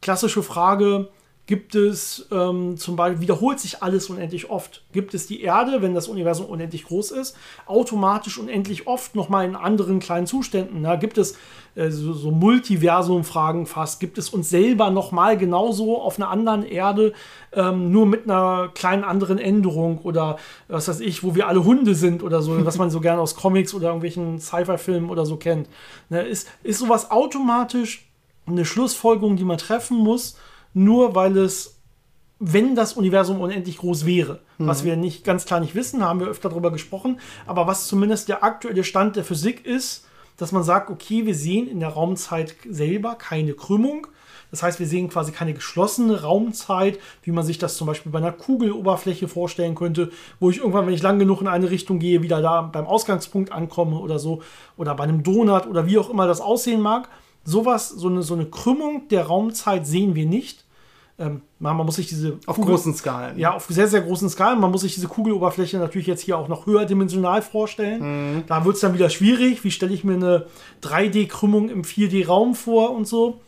[0.00, 1.10] Klassische Frage,
[1.46, 4.84] Gibt es ähm, zum Beispiel, wiederholt sich alles unendlich oft?
[4.92, 9.56] Gibt es die Erde, wenn das Universum unendlich groß ist, automatisch unendlich oft nochmal in
[9.56, 10.82] anderen kleinen Zuständen?
[10.82, 11.36] Na, gibt es
[11.74, 13.98] äh, so, so Multiversum-Fragen fast?
[13.98, 17.12] Gibt es uns selber nochmal genauso auf einer anderen Erde,
[17.52, 20.36] ähm, nur mit einer kleinen anderen Änderung oder
[20.68, 23.34] was weiß ich, wo wir alle Hunde sind oder so, was man so gerne aus
[23.34, 25.68] Comics oder irgendwelchen Sci-Fi-Filmen oder so kennt?
[26.08, 28.06] Na, ist, ist sowas automatisch
[28.46, 30.36] eine Schlussfolgerung, die man treffen muss?
[30.74, 31.78] Nur weil es,
[32.38, 34.66] wenn das Universum unendlich groß wäre, mhm.
[34.66, 38.28] was wir nicht ganz klar nicht wissen, haben wir öfter darüber gesprochen, aber was zumindest
[38.28, 40.06] der aktuelle Stand der Physik ist,
[40.36, 44.06] dass man sagt, okay, wir sehen in der Raumzeit selber keine Krümmung.
[44.50, 48.18] Das heißt, wir sehen quasi keine geschlossene Raumzeit, wie man sich das zum Beispiel bei
[48.18, 52.22] einer Kugeloberfläche vorstellen könnte, wo ich irgendwann, wenn ich lang genug in eine Richtung gehe,
[52.22, 54.42] wieder da beim Ausgangspunkt ankomme oder so,
[54.76, 57.08] oder bei einem Donut oder wie auch immer das aussehen mag.
[57.44, 60.64] Sowas, so eine, so eine Krümmung der Raumzeit sehen wir nicht.
[61.18, 62.38] Ähm, man, muss sich diese.
[62.46, 63.38] Auf Kugel, großen Skalen.
[63.38, 64.60] Ja, auf sehr, sehr großen Skalen.
[64.60, 68.36] Man muss sich diese Kugeloberfläche natürlich jetzt hier auch noch höherdimensional vorstellen.
[68.36, 68.42] Mhm.
[68.46, 69.62] Da wird es dann wieder schwierig.
[69.62, 70.46] Wie stelle ich mir eine
[70.82, 73.40] 3D-Krümmung im 4D-Raum vor und so?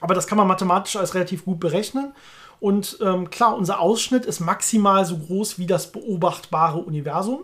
[0.00, 2.12] Aber das kann man mathematisch als relativ gut berechnen.
[2.60, 7.40] Und ähm, klar, unser Ausschnitt ist maximal so groß wie das beobachtbare Universum.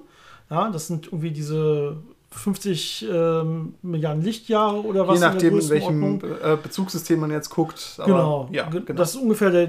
[0.48, 1.96] Ja, das sind irgendwie diese
[2.31, 5.19] 50 ähm, Milliarden Lichtjahre oder was.
[5.19, 7.95] Je nachdem, in, in welchem äh, Bezugssystem man jetzt guckt.
[7.99, 8.49] Aber, genau.
[8.53, 8.93] Ja, genau.
[8.93, 9.69] Das ist ungefähr der,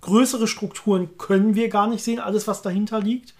[0.00, 3.34] größere Strukturen können wir gar nicht sehen, alles was dahinter liegt.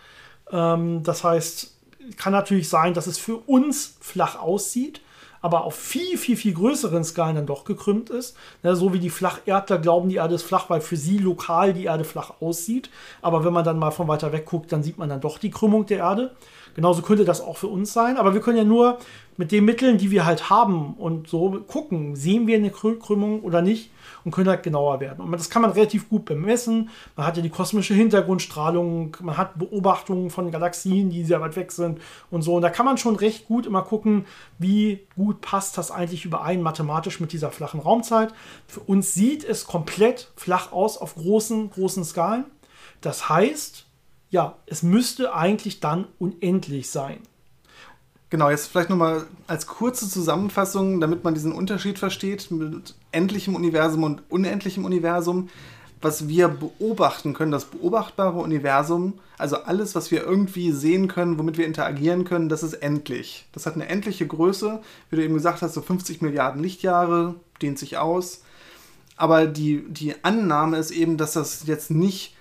[0.51, 1.77] Ähm, das heißt,
[2.17, 5.01] kann natürlich sein, dass es für uns flach aussieht,
[5.43, 8.37] aber auf viel, viel, viel größeren Skalen dann doch gekrümmt ist.
[8.63, 11.85] Ja, so wie die Flacherdler glauben, die Erde ist flach, weil für sie lokal die
[11.85, 12.91] Erde flach aussieht.
[13.23, 15.51] Aber wenn man dann mal von weiter weg guckt, dann sieht man dann doch die
[15.51, 16.33] Krümmung der Erde.
[16.75, 18.99] Genauso könnte das auch für uns sein, aber wir können ja nur
[19.37, 23.63] mit den Mitteln, die wir halt haben und so gucken, sehen wir eine Krümmung oder
[23.63, 23.91] nicht
[24.23, 25.25] und können halt genauer werden.
[25.25, 26.91] Und das kann man relativ gut bemessen.
[27.17, 31.73] Man hat ja die kosmische Hintergrundstrahlung, man hat Beobachtungen von Galaxien, die sehr weit weg
[31.73, 32.01] sind
[32.31, 32.57] und so.
[32.57, 34.27] Und da kann man schon recht gut immer gucken,
[34.59, 38.35] wie gut passt das eigentlich überein mathematisch mit dieser flachen Raumzeit.
[38.67, 42.45] Für uns sieht es komplett flach aus auf großen, großen Skalen.
[43.01, 43.87] Das heißt,
[44.31, 47.19] ja, es müsste eigentlich dann unendlich sein.
[48.31, 54.05] Genau, jetzt vielleicht nochmal als kurze Zusammenfassung, damit man diesen Unterschied versteht mit endlichem Universum
[54.05, 55.49] und unendlichem Universum.
[56.03, 61.59] Was wir beobachten können, das beobachtbare Universum, also alles, was wir irgendwie sehen können, womit
[61.59, 63.47] wir interagieren können, das ist endlich.
[63.53, 67.79] Das hat eine endliche Größe, wie du eben gesagt hast, so 50 Milliarden Lichtjahre, dehnt
[67.79, 68.43] sich aus.
[69.17, 72.35] Aber die, die Annahme ist eben, dass das jetzt nicht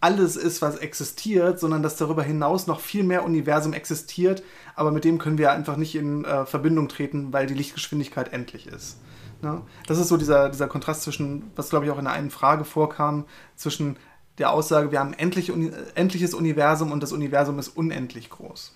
[0.00, 4.42] alles ist, was existiert, sondern dass darüber hinaus noch viel mehr Universum existiert,
[4.74, 8.66] aber mit dem können wir einfach nicht in äh, Verbindung treten, weil die Lichtgeschwindigkeit endlich
[8.66, 8.98] ist.
[9.42, 9.62] Ne?
[9.86, 12.64] Das ist so dieser, dieser Kontrast zwischen, was glaube ich auch in der einen Frage
[12.64, 13.24] vorkam,
[13.56, 13.96] zwischen
[14.38, 18.74] der Aussage, wir haben endlich, uni endliches Universum und das Universum ist unendlich groß.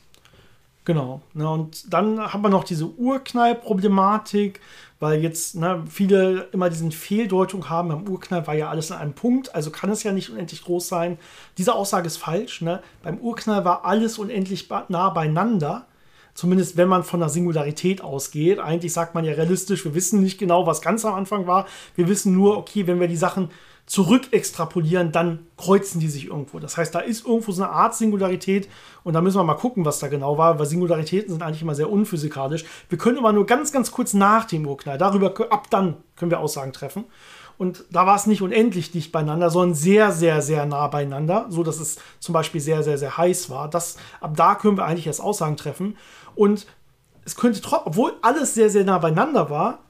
[0.86, 1.20] Genau.
[1.34, 4.60] Ne, und dann haben wir noch diese Urknall-Problematik,
[5.00, 9.14] weil jetzt ne, viele immer diesen Fehldeutung haben, beim Urknall war ja alles in einem
[9.14, 11.18] Punkt, also kann es ja nicht unendlich groß sein.
[11.56, 12.60] Diese Aussage ist falsch.
[12.60, 12.82] Ne?
[13.02, 15.86] Beim Urknall war alles unendlich nah beieinander.
[16.34, 18.60] Zumindest wenn man von der Singularität ausgeht.
[18.60, 21.66] Eigentlich sagt man ja realistisch, wir wissen nicht genau, was ganz am Anfang war.
[21.96, 23.50] Wir wissen nur, okay, wenn wir die Sachen
[23.90, 26.60] zurück extrapolieren, dann kreuzen die sich irgendwo.
[26.60, 28.68] Das heißt, da ist irgendwo so eine Art Singularität
[29.02, 31.74] und da müssen wir mal gucken, was da genau war, weil Singularitäten sind eigentlich immer
[31.74, 32.64] sehr unphysikalisch.
[32.88, 36.38] Wir können immer nur ganz, ganz kurz nach dem Urknall, darüber, ab dann können wir
[36.38, 37.04] Aussagen treffen.
[37.58, 41.64] Und da war es nicht unendlich dicht beieinander, sondern sehr, sehr, sehr nah beieinander, so
[41.64, 43.68] dass es zum Beispiel sehr, sehr, sehr heiß war.
[43.68, 45.96] Das, ab da können wir eigentlich erst Aussagen treffen.
[46.36, 46.68] Und
[47.24, 49.80] es könnte, obwohl alles sehr, sehr nah beieinander war,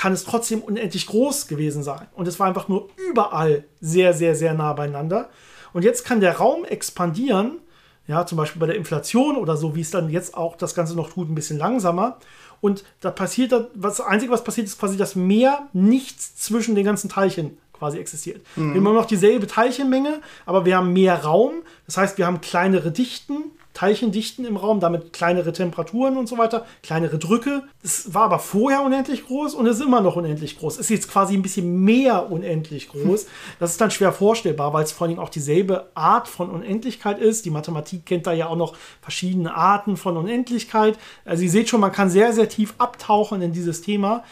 [0.00, 2.06] kann es trotzdem unendlich groß gewesen sein.
[2.14, 5.28] Und es war einfach nur überall sehr, sehr, sehr nah beieinander.
[5.74, 7.58] Und jetzt kann der Raum expandieren,
[8.06, 10.96] ja, zum Beispiel bei der Inflation oder so, wie es dann jetzt auch das Ganze
[10.96, 12.16] noch tut, ein bisschen langsamer.
[12.62, 16.86] Und da passiert, was das Einzige, was passiert, ist quasi, dass mehr nichts zwischen den
[16.86, 18.40] ganzen Teilchen quasi existiert.
[18.56, 18.60] Mhm.
[18.62, 21.56] Wir haben immer noch dieselbe Teilchenmenge, aber wir haben mehr Raum.
[21.84, 26.66] Das heißt, wir haben kleinere Dichten, Teilchendichten im Raum, damit kleinere Temperaturen und so weiter,
[26.82, 27.62] kleinere Drücke.
[27.82, 30.74] Es war aber vorher unendlich groß und es ist immer noch unendlich groß.
[30.74, 33.26] Es ist jetzt quasi ein bisschen mehr unendlich groß.
[33.58, 37.44] Das ist dann schwer vorstellbar, weil es vor allem auch dieselbe Art von Unendlichkeit ist.
[37.44, 40.98] Die Mathematik kennt da ja auch noch verschiedene Arten von Unendlichkeit.
[41.24, 44.24] Also ihr seht schon, man kann sehr, sehr tief abtauchen in dieses Thema.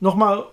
[0.00, 0.44] Nochmal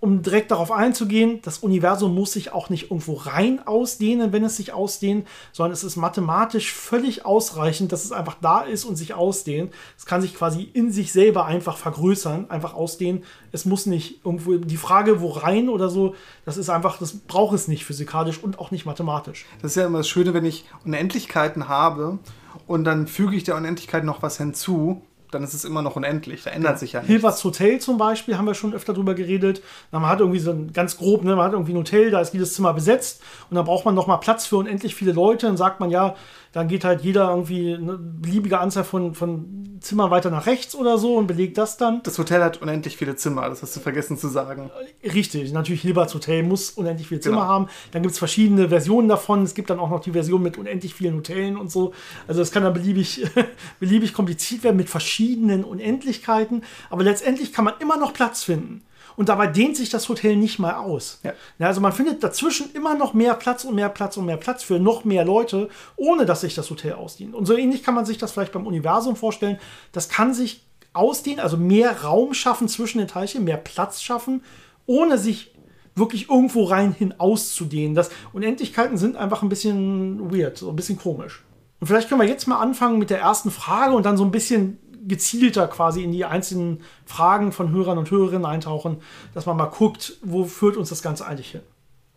[0.00, 4.56] um direkt darauf einzugehen, das Universum muss sich auch nicht irgendwo rein ausdehnen, wenn es
[4.56, 9.14] sich ausdehnt, sondern es ist mathematisch völlig ausreichend, dass es einfach da ist und sich
[9.14, 9.74] ausdehnt.
[9.96, 13.24] Es kann sich quasi in sich selber einfach vergrößern, einfach ausdehnen.
[13.50, 17.56] Es muss nicht irgendwo die Frage, wo rein oder so, das ist einfach, das braucht
[17.56, 19.46] es nicht physikalisch und auch nicht mathematisch.
[19.62, 22.20] Das ist ja immer das Schöne, wenn ich Unendlichkeiten habe
[22.68, 26.42] und dann füge ich der Unendlichkeit noch was hinzu dann ist es immer noch unendlich.
[26.42, 27.10] Da ändert sich ja nichts.
[27.10, 29.62] Hilverts Hotel zum Beispiel haben wir schon öfter drüber geredet.
[29.90, 32.32] man hat irgendwie so ein ganz grob, ne, man hat irgendwie ein Hotel, da ist
[32.32, 35.46] jedes Zimmer besetzt und dann braucht man noch mal Platz für unendlich viele Leute.
[35.46, 36.14] Dann sagt man ja,
[36.52, 40.98] dann geht halt jeder irgendwie eine beliebige Anzahl von, von Zimmern weiter nach rechts oder
[40.98, 42.02] so und belegt das dann.
[42.02, 44.70] Das Hotel hat unendlich viele Zimmer, das hast du vergessen zu sagen.
[45.02, 47.48] Richtig, natürlich, Hilberts Hotel muss unendlich viele Zimmer genau.
[47.48, 47.68] haben.
[47.92, 49.42] Dann gibt es verschiedene Versionen davon.
[49.42, 51.92] Es gibt dann auch noch die Version mit unendlich vielen Hotellen und so.
[52.26, 53.26] Also das kann dann beliebig,
[53.80, 56.62] beliebig kompliziert werden mit verschiedenen Unendlichkeiten.
[56.90, 58.82] Aber letztendlich kann man immer noch Platz finden.
[59.18, 61.18] Und dabei dehnt sich das Hotel nicht mal aus.
[61.24, 61.32] Ja.
[61.58, 64.78] Also man findet dazwischen immer noch mehr Platz und mehr Platz und mehr Platz für
[64.78, 67.34] noch mehr Leute, ohne dass sich das Hotel ausdehnt.
[67.34, 69.58] Und so ähnlich kann man sich das vielleicht beim Universum vorstellen.
[69.90, 70.62] Das kann sich
[70.92, 74.44] ausdehnen, also mehr Raum schaffen zwischen den Teilchen, mehr Platz schaffen,
[74.86, 75.52] ohne sich
[75.96, 77.96] wirklich irgendwo rein hin auszudehnen.
[77.96, 81.42] Das Unendlichkeiten sind einfach ein bisschen weird, so ein bisschen komisch.
[81.80, 84.30] Und vielleicht können wir jetzt mal anfangen mit der ersten Frage und dann so ein
[84.30, 88.98] bisschen gezielter quasi in die einzelnen Fragen von Hörern und Hörerinnen eintauchen,
[89.34, 91.62] dass man mal guckt, wo führt uns das Ganze eigentlich hin.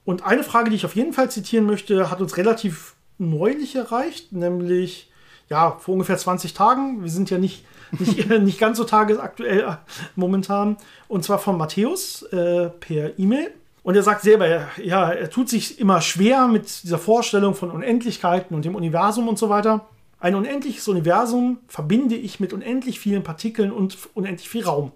[0.03, 4.32] Und eine Frage, die ich auf jeden Fall zitieren möchte, hat uns relativ neulich erreicht,
[4.32, 5.11] nämlich
[5.49, 7.03] ja, vor ungefähr 20 Tagen.
[7.03, 7.65] Wir sind ja nicht,
[7.99, 9.75] nicht, nicht ganz so tagesaktuell äh,
[10.15, 10.77] momentan.
[11.07, 13.51] Und zwar von Matthäus äh, per E-Mail.
[13.84, 18.55] Und er sagt selber, ja, er tut sich immer schwer mit dieser Vorstellung von Unendlichkeiten
[18.55, 19.88] und dem Universum und so weiter.
[20.22, 24.91] Ein unendliches Universum verbinde ich mit unendlich vielen Partikeln und unendlich viel Raum.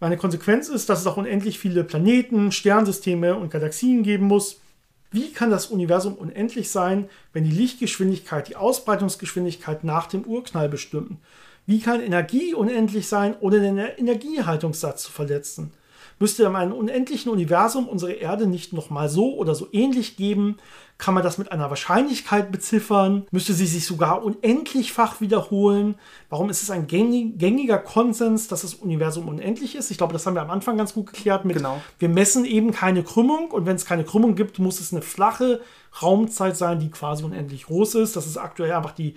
[0.00, 4.62] Meine Konsequenz ist, dass es auch unendlich viele Planeten, Sternsysteme und Galaxien geben muss.
[5.10, 11.18] Wie kann das Universum unendlich sein, wenn die Lichtgeschwindigkeit die Ausbreitungsgeschwindigkeit nach dem Urknall bestimmt?
[11.66, 15.74] Wie kann Energie unendlich sein, ohne den Energiehaltungssatz zu verletzen?
[16.18, 20.56] Müsste in einem unendlichen Universum unsere Erde nicht nochmal so oder so ähnlich geben?
[20.96, 23.26] Kann man das mit einer Wahrscheinlichkeit beziffern?
[23.30, 25.96] Müsste sie sich sogar unendlichfach wiederholen?
[26.30, 29.90] Warum ist es ein gängiger Konsens, dass das Universum unendlich ist?
[29.90, 31.82] Ich glaube, das haben wir am Anfang ganz gut geklärt mit, genau.
[31.98, 35.60] wir messen eben keine Krümmung und wenn es keine Krümmung gibt, muss es eine flache
[36.02, 38.16] Raumzeit sein, die quasi unendlich groß ist.
[38.16, 39.16] Das ist aktuell einfach die,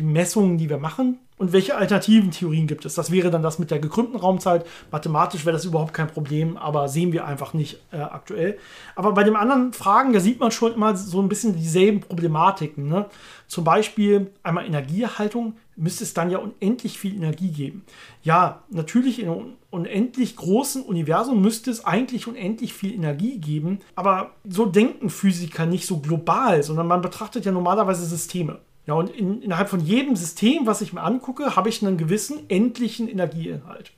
[0.00, 2.94] die Messungen, die wir machen und welche alternativen Theorien gibt es?
[2.94, 4.66] Das wäre dann das mit der gekrümmten Raumzeit.
[4.90, 8.58] Mathematisch wäre das überhaupt kein Problem, aber sehen wir einfach nicht äh, aktuell.
[8.96, 12.88] Aber bei den anderen Fragen, da sieht man schon immer so ein bisschen dieselben Problematiken.
[12.88, 13.06] Ne?
[13.46, 17.84] Zum Beispiel einmal Energieerhaltung, müsste es dann ja unendlich viel Energie geben.
[18.22, 24.32] Ja, natürlich in einem unendlich großen Universum müsste es eigentlich unendlich viel Energie geben, aber
[24.46, 28.58] so denken Physiker nicht so global, sondern man betrachtet ja normalerweise Systeme.
[28.90, 32.40] Ja, und in, innerhalb von jedem System, was ich mir angucke, habe ich einen gewissen
[32.48, 33.92] endlichen Energieinhalt.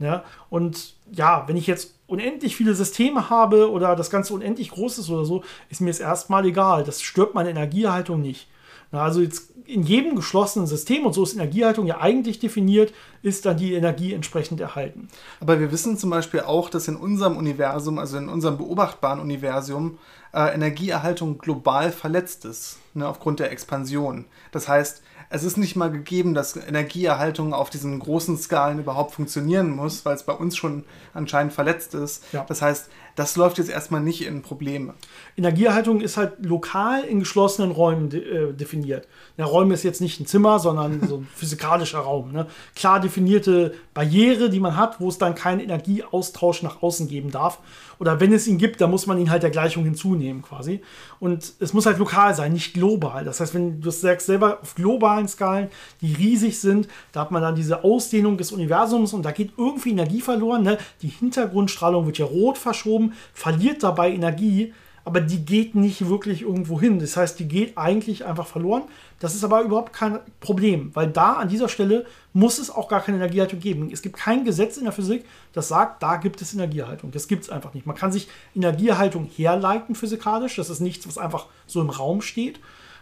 [0.00, 4.98] Ja, und ja, wenn ich jetzt unendlich viele Systeme habe oder das Ganze unendlich groß
[4.98, 6.82] ist oder so, ist mir es erstmal egal.
[6.82, 8.48] Das stört meine Energiehaltung nicht.
[8.90, 13.46] Na, also jetzt in jedem geschlossenen System, und so ist Energiehaltung ja eigentlich definiert, ist
[13.46, 15.06] dann die Energie entsprechend erhalten.
[15.40, 19.98] Aber wir wissen zum Beispiel auch, dass in unserem Universum, also in unserem beobachtbaren Universum,
[20.34, 24.24] äh, Energieerhaltung global verletzt ist, ne, aufgrund der Expansion.
[24.52, 29.70] Das heißt, es ist nicht mal gegeben, dass Energieerhaltung auf diesen großen Skalen überhaupt funktionieren
[29.70, 32.22] muss, weil es bei uns schon anscheinend verletzt ist.
[32.32, 32.44] Ja.
[32.46, 34.94] Das heißt, das läuft jetzt erstmal nicht in Probleme.
[35.36, 39.08] Energieerhaltung ist halt lokal in geschlossenen Räumen de äh, definiert.
[39.38, 42.32] Der Raum ist jetzt nicht ein Zimmer, sondern so ein physikalischer Raum.
[42.32, 42.46] Ne?
[42.76, 47.58] Klar definierte Barriere, die man hat, wo es dann keinen Energieaustausch nach außen geben darf.
[48.04, 50.82] Oder wenn es ihn gibt, dann muss man ihn halt der Gleichung hinzunehmen quasi.
[51.20, 53.24] Und es muss halt lokal sein, nicht global.
[53.24, 55.68] Das heißt, wenn du sagst selber auf globalen Skalen,
[56.02, 59.92] die riesig sind, da hat man dann diese Ausdehnung des Universums und da geht irgendwie
[59.92, 60.62] Energie verloren.
[60.62, 60.76] Ne?
[61.00, 64.74] Die Hintergrundstrahlung wird ja rot verschoben verliert dabei Energie,
[65.06, 66.98] aber die geht nicht wirklich irgendwo hin.
[66.98, 68.82] Das heißt, die geht eigentlich einfach verloren.
[69.24, 72.04] Das ist aber überhaupt kein Problem, weil da an dieser Stelle
[72.34, 73.88] muss es auch gar keine Energiehaltung geben.
[73.90, 77.10] Es gibt kein Gesetz in der Physik, das sagt, da gibt es Energiehaltung.
[77.10, 77.86] Das gibt es einfach nicht.
[77.86, 80.56] Man kann sich Energiehaltung herleiten physikalisch.
[80.56, 82.60] Das ist nichts, was einfach so im Raum steht.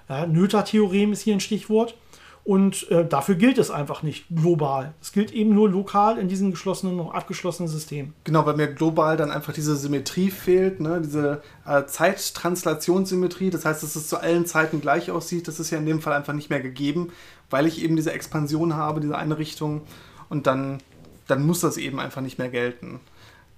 [0.08, 1.96] Ja, Noether-Theorem ist hier ein Stichwort.
[2.44, 4.94] Und äh, dafür gilt es einfach nicht global.
[5.00, 8.14] Es gilt eben nur lokal in diesem geschlossenen, abgeschlossenen System.
[8.24, 11.00] Genau, weil mir global dann einfach diese Symmetrie fehlt, ne?
[11.00, 13.50] diese äh, Zeittranslationssymmetrie.
[13.50, 15.46] Das heißt, dass es zu allen Zeiten gleich aussieht.
[15.46, 17.12] Das ist ja in dem Fall einfach nicht mehr gegeben,
[17.48, 19.82] weil ich eben diese Expansion habe, diese eine Richtung.
[20.28, 20.78] Und dann,
[21.28, 22.98] dann muss das eben einfach nicht mehr gelten.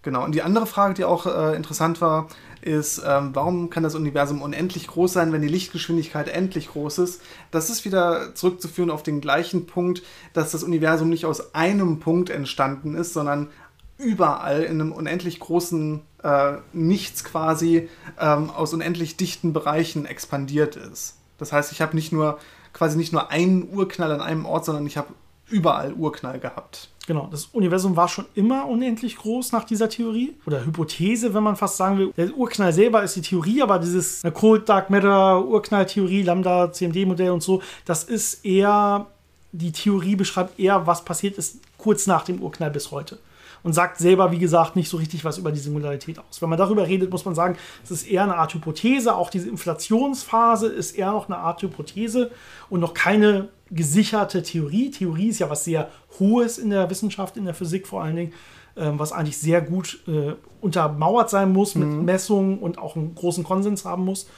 [0.05, 0.23] Genau.
[0.23, 2.29] Und die andere Frage, die auch äh, interessant war,
[2.61, 7.23] ist, ähm, warum kann das Universum unendlich groß sein, wenn die Lichtgeschwindigkeit endlich groß ist?
[7.51, 10.03] Das ist wieder zurückzuführen auf den gleichen Punkt,
[10.35, 13.49] dass das Universum nicht aus einem Punkt entstanden ist, sondern
[13.97, 17.89] überall in einem unendlich großen äh, Nichts quasi
[18.21, 21.17] ähm, aus unendlich dichten Bereichen expandiert ist.
[21.39, 22.39] Das heißt, ich habe nicht nur
[22.75, 25.09] quasi nicht nur einen Urknall an einem Ort, sondern ich habe
[25.49, 26.91] überall Urknall gehabt.
[27.07, 31.57] Genau, das Universum war schon immer unendlich groß nach dieser Theorie oder Hypothese, wenn man
[31.57, 32.13] fast sagen will.
[32.17, 37.31] Der Urknall selber ist die Theorie, aber dieses Cold Dark Matter Urknalltheorie, Lambda CMD Modell
[37.31, 39.07] und so, das ist eher
[39.53, 43.19] die Theorie beschreibt eher, was passiert ist kurz nach dem Urknall bis heute
[43.65, 46.41] und sagt selber, wie gesagt, nicht so richtig was über die Singularität aus.
[46.41, 49.17] Wenn man darüber redet, muss man sagen, es ist eher eine Art Hypothese.
[49.17, 52.31] Auch diese Inflationsphase ist eher noch eine Art Hypothese
[52.69, 54.91] und noch keine gesicherte Theorie.
[54.91, 55.89] Theorie ist ja was sehr
[56.21, 58.33] Hohes in der Wissenschaft, in der Physik vor allen Dingen,
[58.77, 62.05] ähm, was eigentlich sehr gut äh, untermauert sein muss mit mhm.
[62.05, 64.29] Messungen und auch einen großen Konsens haben muss.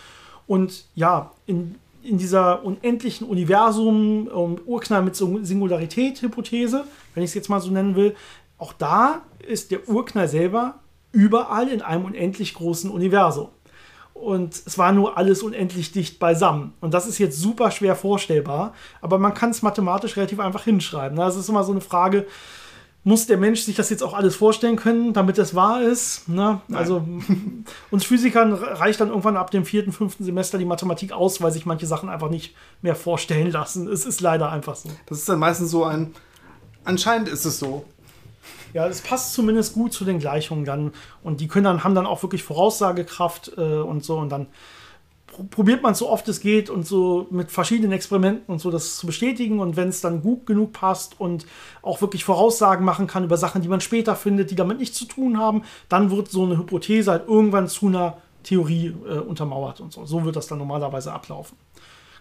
[0.46, 1.74] Und ja, in,
[2.04, 7.96] in dieser unendlichen Universum, um, Urknall mit Singularität-Hypothese, wenn ich es jetzt mal so nennen
[7.96, 8.14] will,
[8.58, 10.76] auch da ist der Urknall selber
[11.12, 13.48] überall in einem unendlich großen Universum.
[14.14, 16.72] Und es war nur alles unendlich dicht beisammen.
[16.80, 21.18] Und das ist jetzt super schwer vorstellbar, aber man kann es mathematisch relativ einfach hinschreiben.
[21.18, 22.26] Das ist immer so eine Frage,
[23.06, 26.28] muss der Mensch sich das jetzt auch alles vorstellen können, damit es wahr ist?
[26.28, 26.60] Ne?
[26.72, 27.06] Also
[27.92, 31.66] uns Physikern reicht dann irgendwann ab dem vierten, fünften Semester die Mathematik aus, weil sich
[31.66, 33.86] manche Sachen einfach nicht mehr vorstellen lassen.
[33.86, 34.88] Es ist leider einfach so.
[35.06, 36.14] Das ist dann meistens so ein,
[36.84, 37.84] anscheinend ist es so.
[38.72, 40.92] Ja, es passt zumindest gut zu den Gleichungen dann.
[41.22, 44.16] Und die können dann, haben dann auch wirklich Voraussagekraft äh, und so.
[44.18, 44.48] Und dann
[45.50, 49.06] probiert man so oft es geht und so mit verschiedenen Experimenten und so das zu
[49.06, 49.60] bestätigen.
[49.60, 51.46] Und wenn es dann gut genug passt und
[51.82, 55.04] auch wirklich Voraussagen machen kann über Sachen, die man später findet, die damit nichts zu
[55.04, 59.92] tun haben, dann wird so eine Hypothese halt irgendwann zu einer Theorie äh, untermauert und
[59.92, 60.06] so.
[60.06, 61.56] So wird das dann normalerweise ablaufen.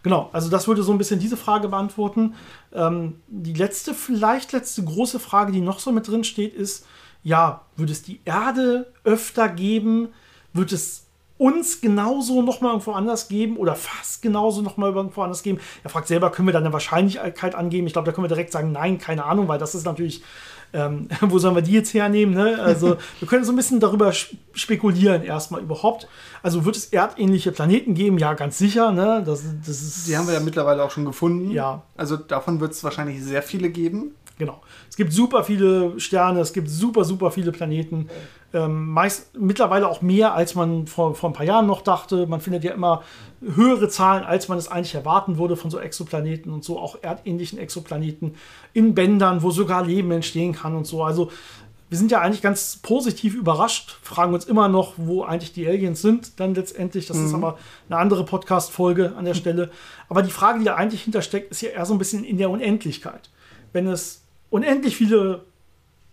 [0.06, 2.36] Genau, also das würde so ein bisschen diese Frage beantworten.
[2.72, 6.86] Ähm, die letzte, vielleicht letzte große Frage, die noch so mit drin steht, ist,
[7.24, 10.10] ja, wird es die Erde öfter geben?
[10.54, 11.08] Wird es
[11.40, 15.60] uns genauso nochmal irgendwo anders geben oder fast genauso nochmal irgendwo anders geben?
[15.84, 17.88] Er fragt selber, können wir da eine Wahrscheinlichkeit angeben?
[17.88, 20.22] Ich glaube, da können wir direkt sagen, nein, keine Ahnung, weil das ist natürlich
[20.76, 22.36] ähm, wo sollen wir die jetzt hernehmen?
[22.36, 22.62] Ne?
[22.62, 24.12] Also wir können so ein bisschen darüber
[24.54, 26.08] spekulieren erstmal überhaupt.
[26.44, 28.18] Also wird es erdähnliche Planeten geben?
[28.18, 28.92] Ja, ganz sicher.
[28.92, 29.24] Ne?
[29.26, 31.52] Das, das ist, die haben wir ja mittlerweile auch schon gefunden.
[31.52, 31.84] Ja.
[31.96, 34.12] Also davon wird es wahrscheinlich sehr viele geben.
[34.38, 34.62] Genau.
[34.90, 38.10] Es gibt super viele Sterne, es gibt super, super viele Planeten.
[38.54, 42.28] Ähm, meist mittlerweile auch mehr, als man vor, vor ein paar Jahren noch dachte.
[42.28, 43.02] Man findet ja immer
[43.54, 47.60] höhere Zahlen, als man es eigentlich erwarten würde von so Exoplaneten und so, auch erdähnlichen
[47.60, 48.36] Exoplaneten
[48.74, 51.04] in Bändern, wo sogar Leben entstehen kann und so.
[51.04, 51.32] Also
[51.90, 56.02] wir sind ja eigentlich ganz positiv überrascht, fragen uns immer noch, wo eigentlich die Aliens
[56.02, 57.06] sind, dann letztendlich.
[57.06, 57.26] Das mhm.
[57.28, 59.70] ist aber eine andere Podcast-Folge an der Stelle.
[60.10, 62.50] Aber die Frage, die da eigentlich hintersteckt, ist ja eher so ein bisschen in der
[62.50, 63.30] Unendlichkeit.
[63.72, 65.46] Wenn es unendlich viele,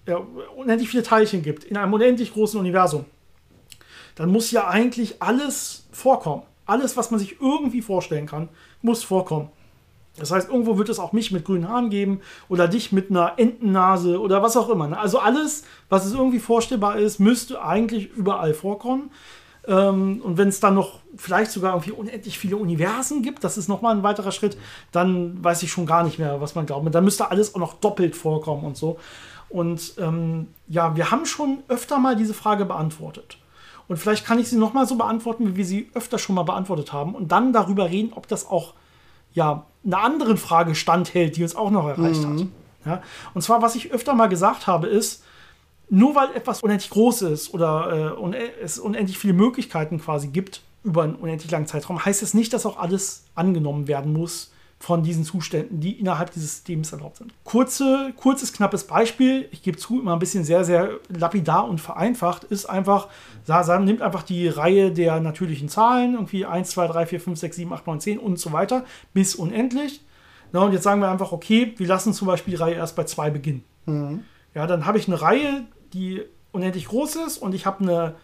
[0.07, 0.19] ja,
[0.57, 3.07] unendlich viele Teilchen gibt in einem unendlich großen Universum,
[4.15, 6.43] dann muss ja eigentlich alles vorkommen.
[6.67, 8.49] Alles, was man sich irgendwie vorstellen kann,
[8.83, 9.51] muss vorkommen.
[10.19, 13.35] Das heißt, irgendwo wird es auch mich mit grünen Haaren geben oder dich mit einer
[13.39, 14.99] Entennase oder was auch immer.
[14.99, 19.11] Also alles, was es irgendwie vorstellbar ist, müsste eigentlich überall vorkommen.
[19.67, 23.69] Ähm, und wenn es dann noch vielleicht sogar irgendwie unendlich viele Universen gibt, das ist
[23.69, 24.59] nochmal ein weiterer Schritt,
[24.91, 26.95] dann weiß ich schon gar nicht mehr, was man glaubt.
[26.95, 28.99] Dann müsste alles auch noch doppelt vorkommen und so.
[29.49, 33.39] Und ähm, ja, wir haben schon öfter mal diese Frage beantwortet.
[33.89, 36.93] Und vielleicht kann ich sie nochmal so beantworten, wie wir sie öfter schon mal beantwortet
[36.93, 37.15] haben.
[37.15, 38.75] Und dann darüber reden, ob das auch
[39.35, 42.41] ja, einer anderen Frage standhält, die uns auch noch erreicht mhm.
[42.41, 42.47] hat.
[42.87, 43.03] Ja?
[43.35, 45.25] Und zwar, was ich öfter mal gesagt habe, ist,
[45.89, 51.03] nur weil etwas unendlich groß ist oder äh, es unendlich viele Möglichkeiten quasi gibt über
[51.03, 54.52] einen unendlich langen Zeitraum, heißt es nicht, dass auch alles angenommen werden muss
[54.83, 57.33] von diesen Zuständen, die innerhalb dieses Systems erlaubt sind.
[57.45, 62.43] Kurze, kurzes, knappes Beispiel, ich gebe zu, immer ein bisschen sehr, sehr lapidar und vereinfacht,
[62.43, 63.07] ist einfach,
[63.47, 67.57] man nimmt einfach die Reihe der natürlichen Zahlen, irgendwie 1, 2, 3, 4, 5, 6,
[67.57, 70.01] 7, 8, 9, 10 und so weiter, bis unendlich.
[70.51, 73.05] Na, und jetzt sagen wir einfach, okay, wir lassen zum Beispiel die Reihe erst bei
[73.05, 73.63] 2 beginnen.
[73.87, 74.25] Mhm.
[74.53, 75.63] Ja, dann habe ich eine Reihe,
[75.93, 78.17] die unendlich groß ist und ich habe eine,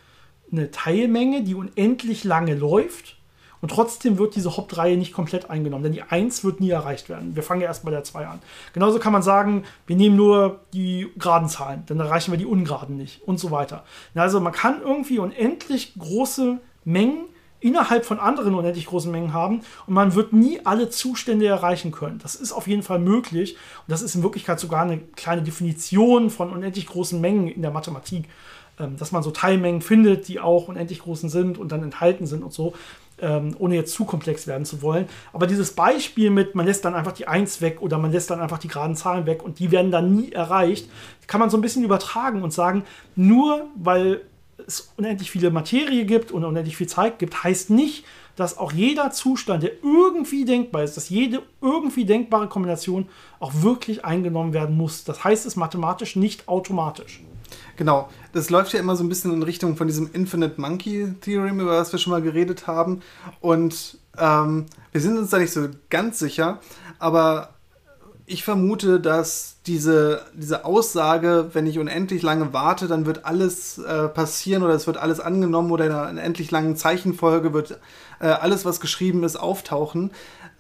[0.51, 3.18] eine Teilmenge, die unendlich lange läuft
[3.61, 7.35] und trotzdem wird diese Hauptreihe nicht komplett eingenommen, denn die 1 wird nie erreicht werden.
[7.35, 8.39] Wir fangen ja erst bei der 2 an.
[8.73, 12.97] Genauso kann man sagen, wir nehmen nur die geraden Zahlen, dann erreichen wir die ungeraden
[12.97, 13.85] nicht und so weiter.
[14.15, 17.25] Also man kann irgendwie unendlich große Mengen
[17.61, 22.19] innerhalb von anderen unendlich großen Mengen haben und man wird nie alle Zustände erreichen können.
[22.23, 23.57] Das ist auf jeden Fall möglich
[23.87, 27.73] und das ist in Wirklichkeit sogar eine kleine Definition von unendlich großen Mengen in der
[27.73, 28.27] Mathematik,
[28.79, 32.45] ähm, dass man so Teilmengen findet, die auch unendlich großen sind und dann enthalten sind
[32.45, 32.75] und so
[33.21, 35.09] ähm, ohne jetzt zu komplex werden zu wollen.
[35.33, 38.41] Aber dieses Beispiel mit, man lässt dann einfach die 1 weg oder man lässt dann
[38.41, 40.89] einfach die geraden Zahlen weg und die werden dann nie erreicht,
[41.27, 42.85] kann man so ein bisschen übertragen und sagen,
[43.17, 44.23] nur weil
[44.67, 48.05] es unendlich viele Materie gibt und unendlich viel Zeit gibt, heißt nicht,
[48.37, 53.09] dass auch jeder Zustand, der irgendwie denkbar ist, dass jede irgendwie denkbare Kombination
[53.41, 55.05] auch wirklich eingenommen werden muss.
[55.05, 57.21] Das heißt es mathematisch nicht automatisch.
[57.77, 61.61] Genau, das läuft ja immer so ein bisschen in Richtung von diesem Infinite Monkey Theorem,
[61.61, 63.03] über das wir schon mal geredet haben.
[63.41, 66.61] Und ähm, wir sind uns da nicht so ganz sicher,
[66.99, 67.51] aber
[68.27, 74.09] ich vermute, dass diese, diese Aussage, wenn ich unendlich lange warte, dann wird alles äh,
[74.09, 77.79] passieren oder es wird alles angenommen oder in einer unendlich langen Zeichenfolge wird
[78.21, 80.11] äh, alles, was geschrieben ist, auftauchen,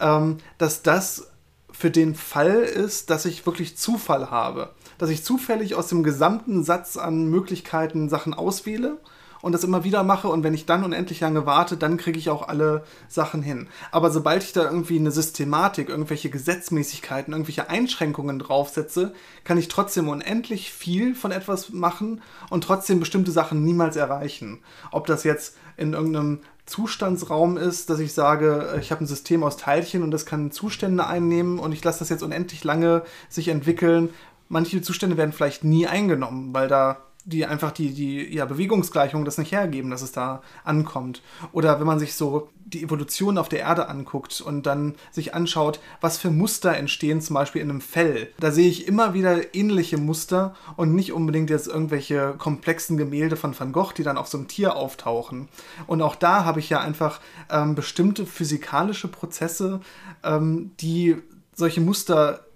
[0.00, 1.28] ähm, dass das
[1.70, 6.64] für den Fall ist, dass ich wirklich Zufall habe dass ich zufällig aus dem gesamten
[6.64, 8.98] Satz an Möglichkeiten Sachen auswähle
[9.40, 12.30] und das immer wieder mache und wenn ich dann unendlich lange warte, dann kriege ich
[12.30, 13.68] auch alle Sachen hin.
[13.92, 19.12] Aber sobald ich da irgendwie eine Systematik, irgendwelche Gesetzmäßigkeiten, irgendwelche Einschränkungen draufsetze,
[19.44, 22.20] kann ich trotzdem unendlich viel von etwas machen
[22.50, 24.60] und trotzdem bestimmte Sachen niemals erreichen.
[24.90, 29.56] Ob das jetzt in irgendeinem Zustandsraum ist, dass ich sage, ich habe ein System aus
[29.56, 34.10] Teilchen und das kann Zustände einnehmen und ich lasse das jetzt unendlich lange sich entwickeln,
[34.48, 39.36] manche Zustände werden vielleicht nie eingenommen, weil da die einfach die, die ja, Bewegungsgleichungen das
[39.36, 41.20] nicht hergeben, dass es da ankommt.
[41.52, 45.78] Oder wenn man sich so die Evolution auf der Erde anguckt und dann sich anschaut,
[46.00, 48.32] was für Muster entstehen zum Beispiel in einem Fell.
[48.40, 53.58] Da sehe ich immer wieder ähnliche Muster und nicht unbedingt jetzt irgendwelche komplexen Gemälde von
[53.58, 55.48] Van Gogh, die dann auf so einem Tier auftauchen.
[55.86, 57.20] Und auch da habe ich ja einfach
[57.50, 59.80] ähm, bestimmte physikalische Prozesse,
[60.24, 61.16] ähm, die
[61.54, 62.47] solche Muster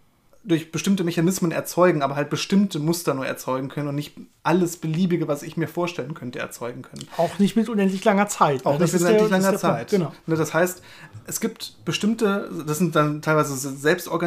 [0.44, 5.28] durch bestimmte Mechanismen erzeugen, aber halt bestimmte Muster nur erzeugen können und nicht alles Beliebige,
[5.28, 7.06] was ich mir vorstellen könnte, erzeugen können.
[7.16, 8.66] Auch nicht mit unendlich langer Zeit.
[8.66, 8.80] Auch ne?
[8.84, 9.90] nicht mit der- unendlich ist langer der Punkt, Zeit.
[9.90, 10.12] Genau.
[10.26, 10.82] Ne, Das heißt,
[11.26, 13.56] es gibt bestimmte, das sind dann teilweise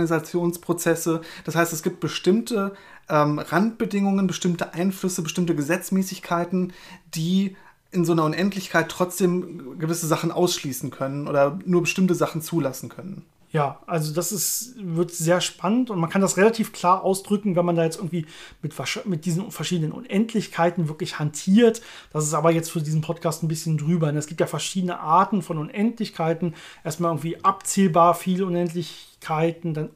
[0.09, 2.73] Selbstorganisationsprozesse, das heißt, es gibt bestimmte
[3.09, 6.73] ähm, Randbedingungen, bestimmte Einflüsse, bestimmte Gesetzmäßigkeiten,
[7.13, 7.55] die
[7.91, 13.23] in so einer Unendlichkeit trotzdem gewisse Sachen ausschließen können oder nur bestimmte Sachen zulassen können.
[13.55, 17.63] Ja, also das ist, wird sehr spannend und man kann das relativ klar ausdrücken, wenn
[17.63, 18.25] man da jetzt irgendwie
[18.61, 18.73] mit,
[19.05, 21.81] mit diesen verschiedenen Unendlichkeiten wirklich hantiert.
[22.11, 24.09] Das ist aber jetzt für diesen Podcast ein bisschen drüber.
[24.09, 26.53] Und es gibt ja verschiedene Arten von Unendlichkeiten.
[26.83, 29.89] Erstmal irgendwie abzählbar viele Unendlichkeiten, dann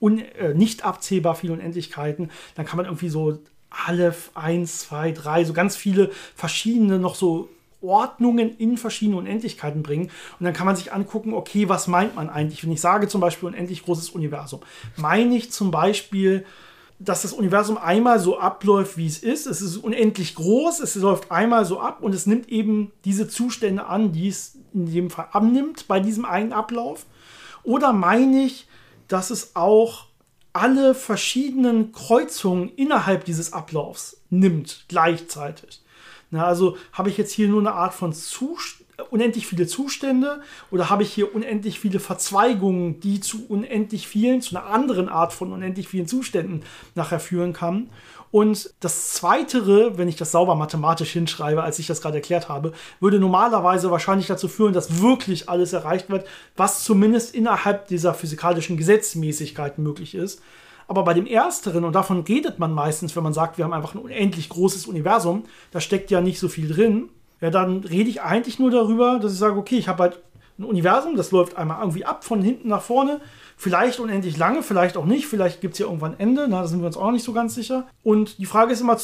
[0.00, 2.32] un, äh, nicht abzählbar viele Unendlichkeiten.
[2.56, 3.38] Dann kann man irgendwie so
[3.70, 7.48] Aleph 1, 2, 3, so ganz viele verschiedene noch so
[7.84, 10.10] Ordnungen in verschiedene Unendlichkeiten bringen.
[10.38, 13.20] Und dann kann man sich angucken, okay, was meint man eigentlich, wenn ich sage zum
[13.20, 14.60] Beispiel unendlich großes Universum?
[14.96, 16.44] Meine ich zum Beispiel,
[16.98, 19.46] dass das Universum einmal so abläuft, wie es ist.
[19.46, 23.86] Es ist unendlich groß, es läuft einmal so ab und es nimmt eben diese Zustände
[23.86, 27.06] an, die es in dem Fall annimmt bei diesem einen Ablauf.
[27.62, 28.66] Oder meine ich,
[29.08, 30.06] dass es auch
[30.52, 35.82] alle verschiedenen Kreuzungen innerhalb dieses Ablaufs nimmt gleichzeitig.
[36.30, 40.90] Na, also habe ich jetzt hier nur eine Art von Zust unendlich viele Zustände oder
[40.90, 45.52] habe ich hier unendlich viele Verzweigungen, die zu unendlich vielen, zu einer anderen Art von
[45.52, 46.62] unendlich vielen Zuständen
[46.94, 47.90] nachher führen kann.
[48.30, 52.72] Und das Zweitere, wenn ich das sauber mathematisch hinschreibe, als ich das gerade erklärt habe,
[52.98, 58.76] würde normalerweise wahrscheinlich dazu führen, dass wirklich alles erreicht wird, was zumindest innerhalb dieser physikalischen
[58.76, 60.40] Gesetzmäßigkeiten möglich ist.
[60.86, 63.94] Aber bei dem Ersteren, und davon redet man meistens, wenn man sagt, wir haben einfach
[63.94, 67.08] ein unendlich großes Universum, da steckt ja nicht so viel drin,
[67.40, 70.20] ja, dann rede ich eigentlich nur darüber, dass ich sage, okay, ich habe halt
[70.58, 73.20] ein Universum, das läuft einmal irgendwie ab, von hinten nach vorne,
[73.56, 76.80] vielleicht unendlich lange, vielleicht auch nicht, vielleicht gibt es ja irgendwann Ende, na, da sind
[76.80, 77.86] wir uns auch nicht so ganz sicher.
[78.02, 78.96] Und die Frage ist immer,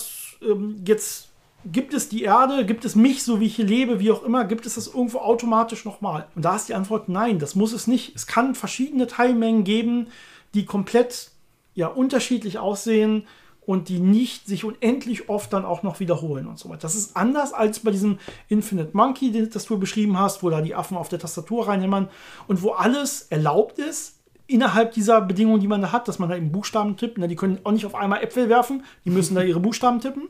[0.43, 1.29] ähm, jetzt
[1.65, 4.45] gibt es die Erde, gibt es mich, so wie ich hier lebe, wie auch immer,
[4.45, 6.27] gibt es das irgendwo automatisch nochmal?
[6.35, 8.15] Und da ist die Antwort nein, das muss es nicht.
[8.17, 10.07] Es kann verschiedene Teilmengen geben,
[10.55, 11.31] die komplett
[11.75, 13.27] ja, unterschiedlich aussehen
[13.67, 16.81] und die nicht sich unendlich oft dann auch noch wiederholen und so weiter.
[16.81, 18.19] Das ist anders als bei diesem
[18.49, 22.09] Infinite Monkey, das du beschrieben hast, wo da die Affen auf der Tastatur reinhämmern
[22.49, 24.17] und wo alles erlaubt ist
[24.47, 27.19] innerhalb dieser Bedingungen, die man da hat, dass man da eben Buchstaben tippt.
[27.19, 30.29] Na, die können auch nicht auf einmal Äpfel werfen, die müssen da ihre Buchstaben tippen.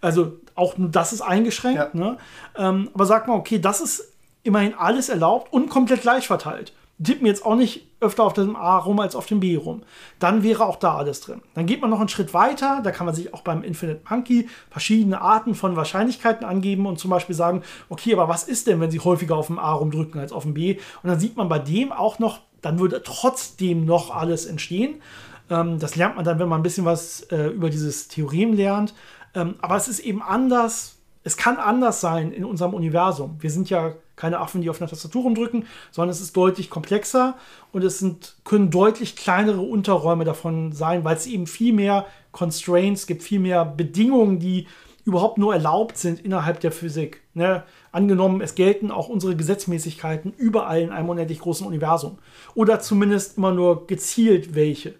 [0.00, 1.94] Also auch nur das ist eingeschränkt.
[1.94, 2.00] Ja.
[2.00, 2.18] Ne?
[2.56, 4.12] Ähm, aber sag mal, okay, das ist
[4.42, 6.72] immerhin alles erlaubt und komplett gleich verteilt.
[7.02, 9.82] Tippen jetzt auch nicht öfter auf dem A rum als auf dem B rum.
[10.18, 11.40] Dann wäre auch da alles drin.
[11.54, 12.80] Dann geht man noch einen Schritt weiter.
[12.82, 17.10] Da kann man sich auch beim Infinite Monkey verschiedene Arten von Wahrscheinlichkeiten angeben und zum
[17.10, 20.32] Beispiel sagen, okay, aber was ist denn, wenn Sie häufiger auf dem A rumdrücken als
[20.32, 20.78] auf dem B?
[21.02, 25.00] Und dann sieht man bei dem auch noch, dann würde trotzdem noch alles entstehen.
[25.48, 28.94] Ähm, das lernt man dann, wenn man ein bisschen was äh, über dieses Theorem lernt.
[29.34, 30.99] Ähm, aber es ist eben anders.
[31.22, 33.36] Es kann anders sein in unserem Universum.
[33.40, 37.36] Wir sind ja keine Affen, die auf einer Tastatur rumdrücken, sondern es ist deutlich komplexer
[37.72, 43.06] und es sind, können deutlich kleinere Unterräume davon sein, weil es eben viel mehr Constraints
[43.06, 44.66] gibt, viel mehr Bedingungen, die
[45.04, 47.22] überhaupt nur erlaubt sind innerhalb der Physik.
[47.34, 47.64] Ne?
[47.92, 52.18] Angenommen, es gelten auch unsere Gesetzmäßigkeiten überall in einem unendlich großen Universum.
[52.54, 54.94] Oder zumindest immer nur gezielt welche.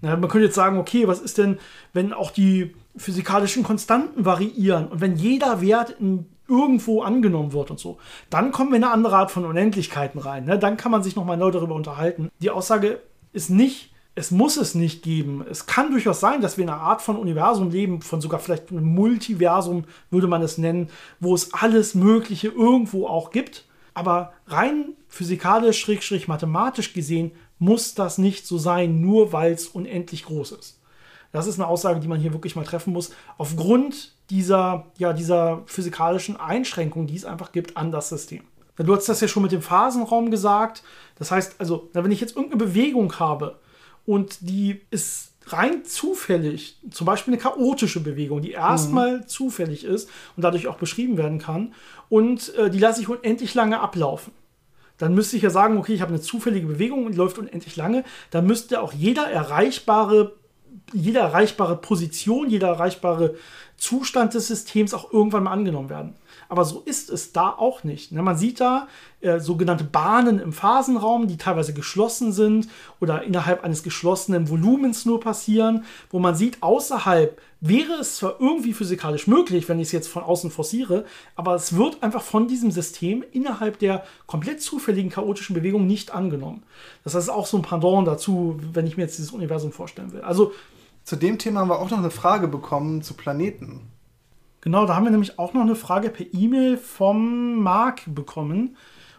[0.00, 1.58] Na, man könnte jetzt sagen, okay, was ist denn,
[1.92, 5.96] wenn auch die physikalischen Konstanten variieren und wenn jeder Wert
[6.48, 10.44] irgendwo angenommen wird und so, dann kommen wir in eine andere Art von Unendlichkeiten rein.
[10.44, 10.58] Ne?
[10.58, 12.30] Dann kann man sich nochmal neu darüber unterhalten.
[12.40, 13.00] Die Aussage
[13.32, 15.44] ist nicht, es muss es nicht geben.
[15.48, 18.70] Es kann durchaus sein, dass wir in einer Art von Universum leben, von sogar vielleicht
[18.70, 20.90] einem Multiversum würde man es nennen,
[21.20, 23.64] wo es alles Mögliche irgendwo auch gibt.
[23.94, 30.24] Aber rein physikalisch, schrägstrich mathematisch gesehen, muss das nicht so sein, nur weil es unendlich
[30.24, 30.81] groß ist.
[31.32, 35.62] Das ist eine Aussage, die man hier wirklich mal treffen muss, aufgrund dieser, ja, dieser
[35.66, 38.44] physikalischen Einschränkung, die es einfach gibt an das System.
[38.76, 40.82] Du hast das ja schon mit dem Phasenraum gesagt.
[41.18, 43.58] Das heißt, also, wenn ich jetzt irgendeine Bewegung habe
[44.06, 50.42] und die ist rein zufällig, zum Beispiel eine chaotische Bewegung, die erstmal zufällig ist und
[50.42, 51.74] dadurch auch beschrieben werden kann,
[52.08, 54.32] und äh, die lasse ich unendlich lange ablaufen
[55.02, 57.74] dann müsste ich ja sagen, okay, ich habe eine zufällige Bewegung und die läuft unendlich
[57.74, 58.04] lange.
[58.30, 60.36] Dann müsste auch jeder erreichbare,
[60.92, 63.34] jede erreichbare Position, jeder erreichbare
[63.82, 66.14] Zustand des Systems auch irgendwann mal angenommen werden.
[66.48, 68.12] Aber so ist es da auch nicht.
[68.12, 68.22] Ne?
[68.22, 68.86] Man sieht da
[69.22, 72.68] äh, sogenannte Bahnen im Phasenraum, die teilweise geschlossen sind
[73.00, 78.72] oder innerhalb eines geschlossenen Volumens nur passieren, wo man sieht, außerhalb wäre es zwar irgendwie
[78.72, 82.70] physikalisch möglich, wenn ich es jetzt von außen forciere, aber es wird einfach von diesem
[82.70, 86.62] System innerhalb der komplett zufälligen chaotischen Bewegung nicht angenommen.
[87.02, 90.20] Das ist auch so ein Pendant dazu, wenn ich mir jetzt dieses Universum vorstellen will.
[90.20, 90.52] Also
[91.04, 93.92] zu dem Thema haben wir auch noch eine Frage bekommen zu Planeten.
[94.60, 98.76] Genau, da haben wir nämlich auch noch eine Frage per E-Mail vom Marc bekommen.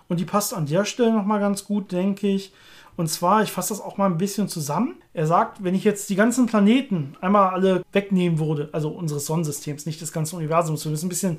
[0.08, 2.54] Und die passt an der Stelle nochmal ganz gut, denke ich.
[2.96, 4.96] Und zwar, ich fasse das auch mal ein bisschen zusammen.
[5.14, 9.86] Er sagt, wenn ich jetzt die ganzen Planeten einmal alle wegnehmen würde, also unseres Sonnensystems,
[9.86, 11.38] nicht des ganzen Universums, wir müssen ein bisschen,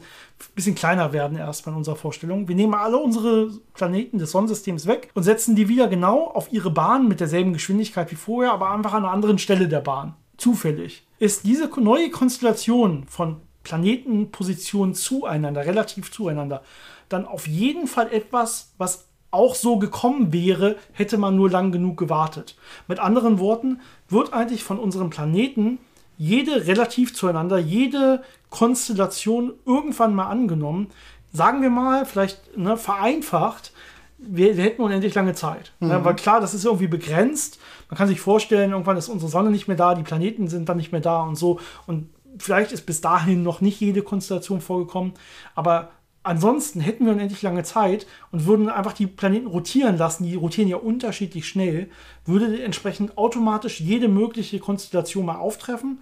[0.55, 2.49] bisschen kleiner werden erstmal in unserer Vorstellung.
[2.49, 6.71] Wir nehmen alle unsere Planeten des Sonnensystems weg und setzen die wieder genau auf ihre
[6.71, 10.15] Bahn mit derselben Geschwindigkeit wie vorher, aber einfach an einer anderen Stelle der Bahn.
[10.37, 11.07] Zufällig.
[11.19, 16.63] Ist diese neue Konstellation von Planetenpositionen zueinander, relativ zueinander,
[17.09, 21.97] dann auf jeden Fall etwas, was auch so gekommen wäre, hätte man nur lang genug
[21.97, 22.57] gewartet.
[22.87, 25.79] Mit anderen Worten, wird eigentlich von unserem Planeten
[26.17, 30.91] jede relativ zueinander, jede Konstellation irgendwann mal angenommen.
[31.33, 33.73] Sagen wir mal, vielleicht ne, vereinfacht,
[34.19, 35.73] wir, wir, hätten unendlich lange Zeit.
[35.81, 35.91] Mhm.
[35.91, 37.59] Ja, weil klar, das ist irgendwie begrenzt.
[37.89, 40.77] Man kann sich vorstellen, irgendwann ist unsere Sonne nicht mehr da, die Planeten sind dann
[40.77, 41.61] nicht mehr da und so.
[41.87, 42.09] Und
[42.39, 45.13] vielleicht ist bis dahin noch nicht jede Konstellation vorgekommen.
[45.55, 45.91] Aber
[46.27, 50.71] Ansonsten hätten wir unendlich lange Zeit und würden einfach die Planeten rotieren lassen, die rotieren
[50.71, 51.91] ja unterschiedlich schnell,
[52.25, 55.99] würde entsprechend automatisch jede mögliche Konstellation mal auftreffen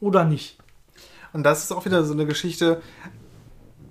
[0.00, 0.56] oder nicht.
[1.34, 2.80] Und das ist auch wieder so eine Geschichte,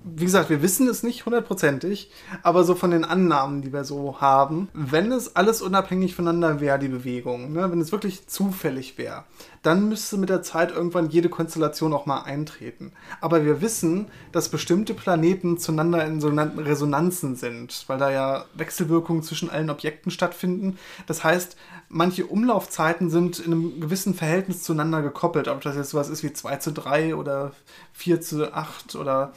[0.07, 2.11] wie gesagt, wir wissen es nicht hundertprozentig,
[2.43, 6.77] aber so von den Annahmen, die wir so haben, wenn es alles unabhängig voneinander wäre,
[6.77, 9.23] die Bewegung, ne, wenn es wirklich zufällig wäre,
[9.63, 12.91] dann müsste mit der Zeit irgendwann jede Konstellation auch mal eintreten.
[13.19, 19.23] Aber wir wissen, dass bestimmte Planeten zueinander in sogenannten Resonanzen sind, weil da ja Wechselwirkungen
[19.23, 20.77] zwischen allen Objekten stattfinden.
[21.07, 21.57] Das heißt,
[21.89, 26.31] manche Umlaufzeiten sind in einem gewissen Verhältnis zueinander gekoppelt, ob das jetzt sowas ist wie
[26.31, 27.53] 2 zu 3 oder
[27.93, 29.33] 4 zu 8 oder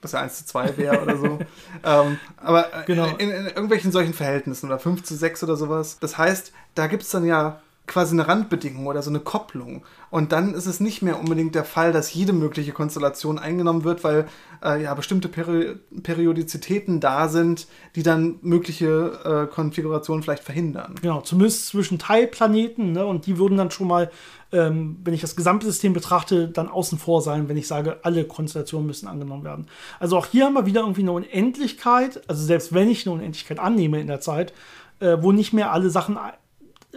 [0.00, 1.38] was ja 1 zu 2 wäre oder so.
[1.84, 3.06] ähm, aber genau.
[3.16, 5.98] in, in, irgendwelchen solchen Verhältnissen oder 5 zu 6 oder sowas.
[6.00, 9.84] Das heißt, da gibt es dann ja quasi eine Randbedingung oder so eine Kopplung.
[10.10, 14.04] Und dann ist es nicht mehr unbedingt der Fall, dass jede mögliche Konstellation eingenommen wird,
[14.04, 14.26] weil
[14.64, 17.66] äh, ja bestimmte Peri Periodizitäten da sind,
[17.96, 20.94] die dann mögliche äh, Konfigurationen vielleicht verhindern.
[21.02, 24.10] Genau, zumindest zwischen Teilplaneten, ne, und die würden dann schon mal
[24.52, 28.24] ähm, wenn ich das gesamte System betrachte, dann außen vor sein, wenn ich sage, alle
[28.24, 29.66] Konstellationen müssen angenommen werden.
[29.98, 33.58] Also auch hier haben wir wieder irgendwie eine Unendlichkeit, also selbst wenn ich eine Unendlichkeit
[33.58, 34.52] annehme in der Zeit,
[35.00, 36.18] äh, wo nicht mehr alle Sachen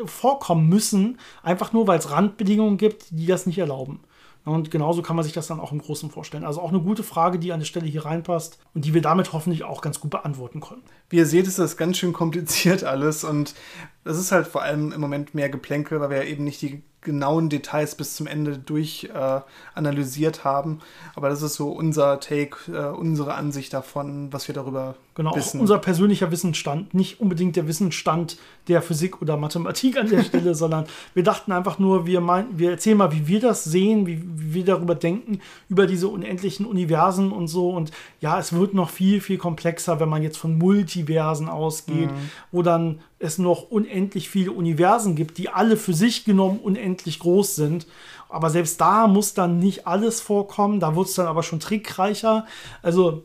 [0.05, 4.01] vorkommen müssen, einfach nur weil es Randbedingungen gibt, die das nicht erlauben.
[4.45, 6.45] Und genauso kann man sich das dann auch im Großen vorstellen.
[6.45, 9.33] Also auch eine gute Frage, die an der Stelle hier reinpasst und die wir damit
[9.33, 10.83] hoffentlich auch ganz gut beantworten können.
[11.09, 13.55] Wie ihr seht, ist das ganz schön kompliziert alles und
[14.05, 16.83] das ist halt vor allem im Moment mehr Geplänkel, weil wir ja eben nicht die
[17.05, 19.39] genauen Details bis zum Ende durch äh,
[19.75, 20.79] analysiert haben.
[21.15, 25.61] Aber das ist so unser Take, äh, unsere Ansicht davon, was wir darüber genau, wissen.
[25.61, 28.37] unser persönlicher Wissensstand, nicht unbedingt der Wissensstand
[28.67, 32.71] der Physik oder Mathematik an der Stelle, sondern wir dachten einfach nur, wir, mein, wir
[32.71, 35.39] erzählen mal, wie wir das sehen, wie, wie wir darüber denken,
[35.69, 37.69] über diese unendlichen Universen und so.
[37.69, 42.29] Und ja, es wird noch viel, viel komplexer, wenn man jetzt von Multiversen ausgeht, mhm.
[42.51, 47.55] wo dann es noch unendlich viele Universen gibt, die alle für sich genommen unendlich groß
[47.55, 47.87] sind.
[48.29, 50.79] Aber selbst da muss dann nicht alles vorkommen.
[50.79, 52.45] Da wird es dann aber schon trickreicher.
[52.81, 53.23] Also,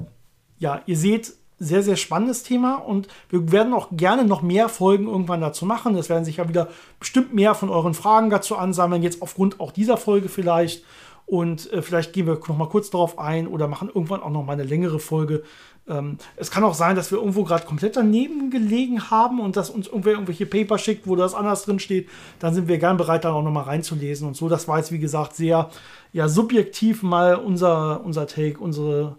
[0.58, 5.06] ja, ihr seht, sehr, sehr spannendes Thema und wir werden auch gerne noch mehr Folgen
[5.06, 5.94] irgendwann dazu machen.
[5.94, 9.70] Es werden sich ja wieder bestimmt mehr von euren Fragen dazu ansammeln, jetzt aufgrund auch
[9.70, 10.84] dieser Folge vielleicht.
[11.26, 14.42] Und äh, vielleicht gehen wir noch mal kurz darauf ein oder machen irgendwann auch noch
[14.42, 15.44] mal eine längere Folge
[15.90, 19.68] ähm, es kann auch sein, dass wir irgendwo gerade komplett daneben gelegen haben und dass
[19.68, 22.08] uns irgendwer irgendwelche Paper schickt, wo das anders drin steht.
[22.38, 24.48] Dann sind wir gern bereit, da auch nochmal reinzulesen und so.
[24.48, 25.70] Das war jetzt, wie gesagt, sehr
[26.12, 29.16] ja, subjektiv mal unser, unser Take, unsere,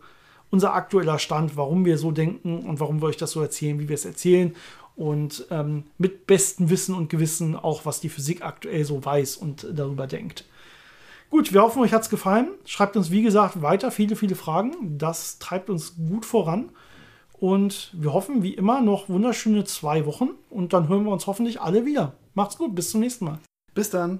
[0.49, 3.89] unser aktueller Stand, warum wir so denken und warum wir euch das so erzählen, wie
[3.89, 4.55] wir es erzählen.
[4.95, 9.67] Und ähm, mit bestem Wissen und Gewissen auch, was die Physik aktuell so weiß und
[9.73, 10.45] darüber denkt.
[11.31, 12.49] Gut, wir hoffen, euch hat es gefallen.
[12.65, 14.97] Schreibt uns, wie gesagt, weiter viele, viele Fragen.
[14.97, 16.71] Das treibt uns gut voran.
[17.31, 20.31] Und wir hoffen, wie immer, noch wunderschöne zwei Wochen.
[20.49, 22.11] Und dann hören wir uns hoffentlich alle wieder.
[22.33, 23.39] Macht's gut, bis zum nächsten Mal.
[23.73, 24.19] Bis dann.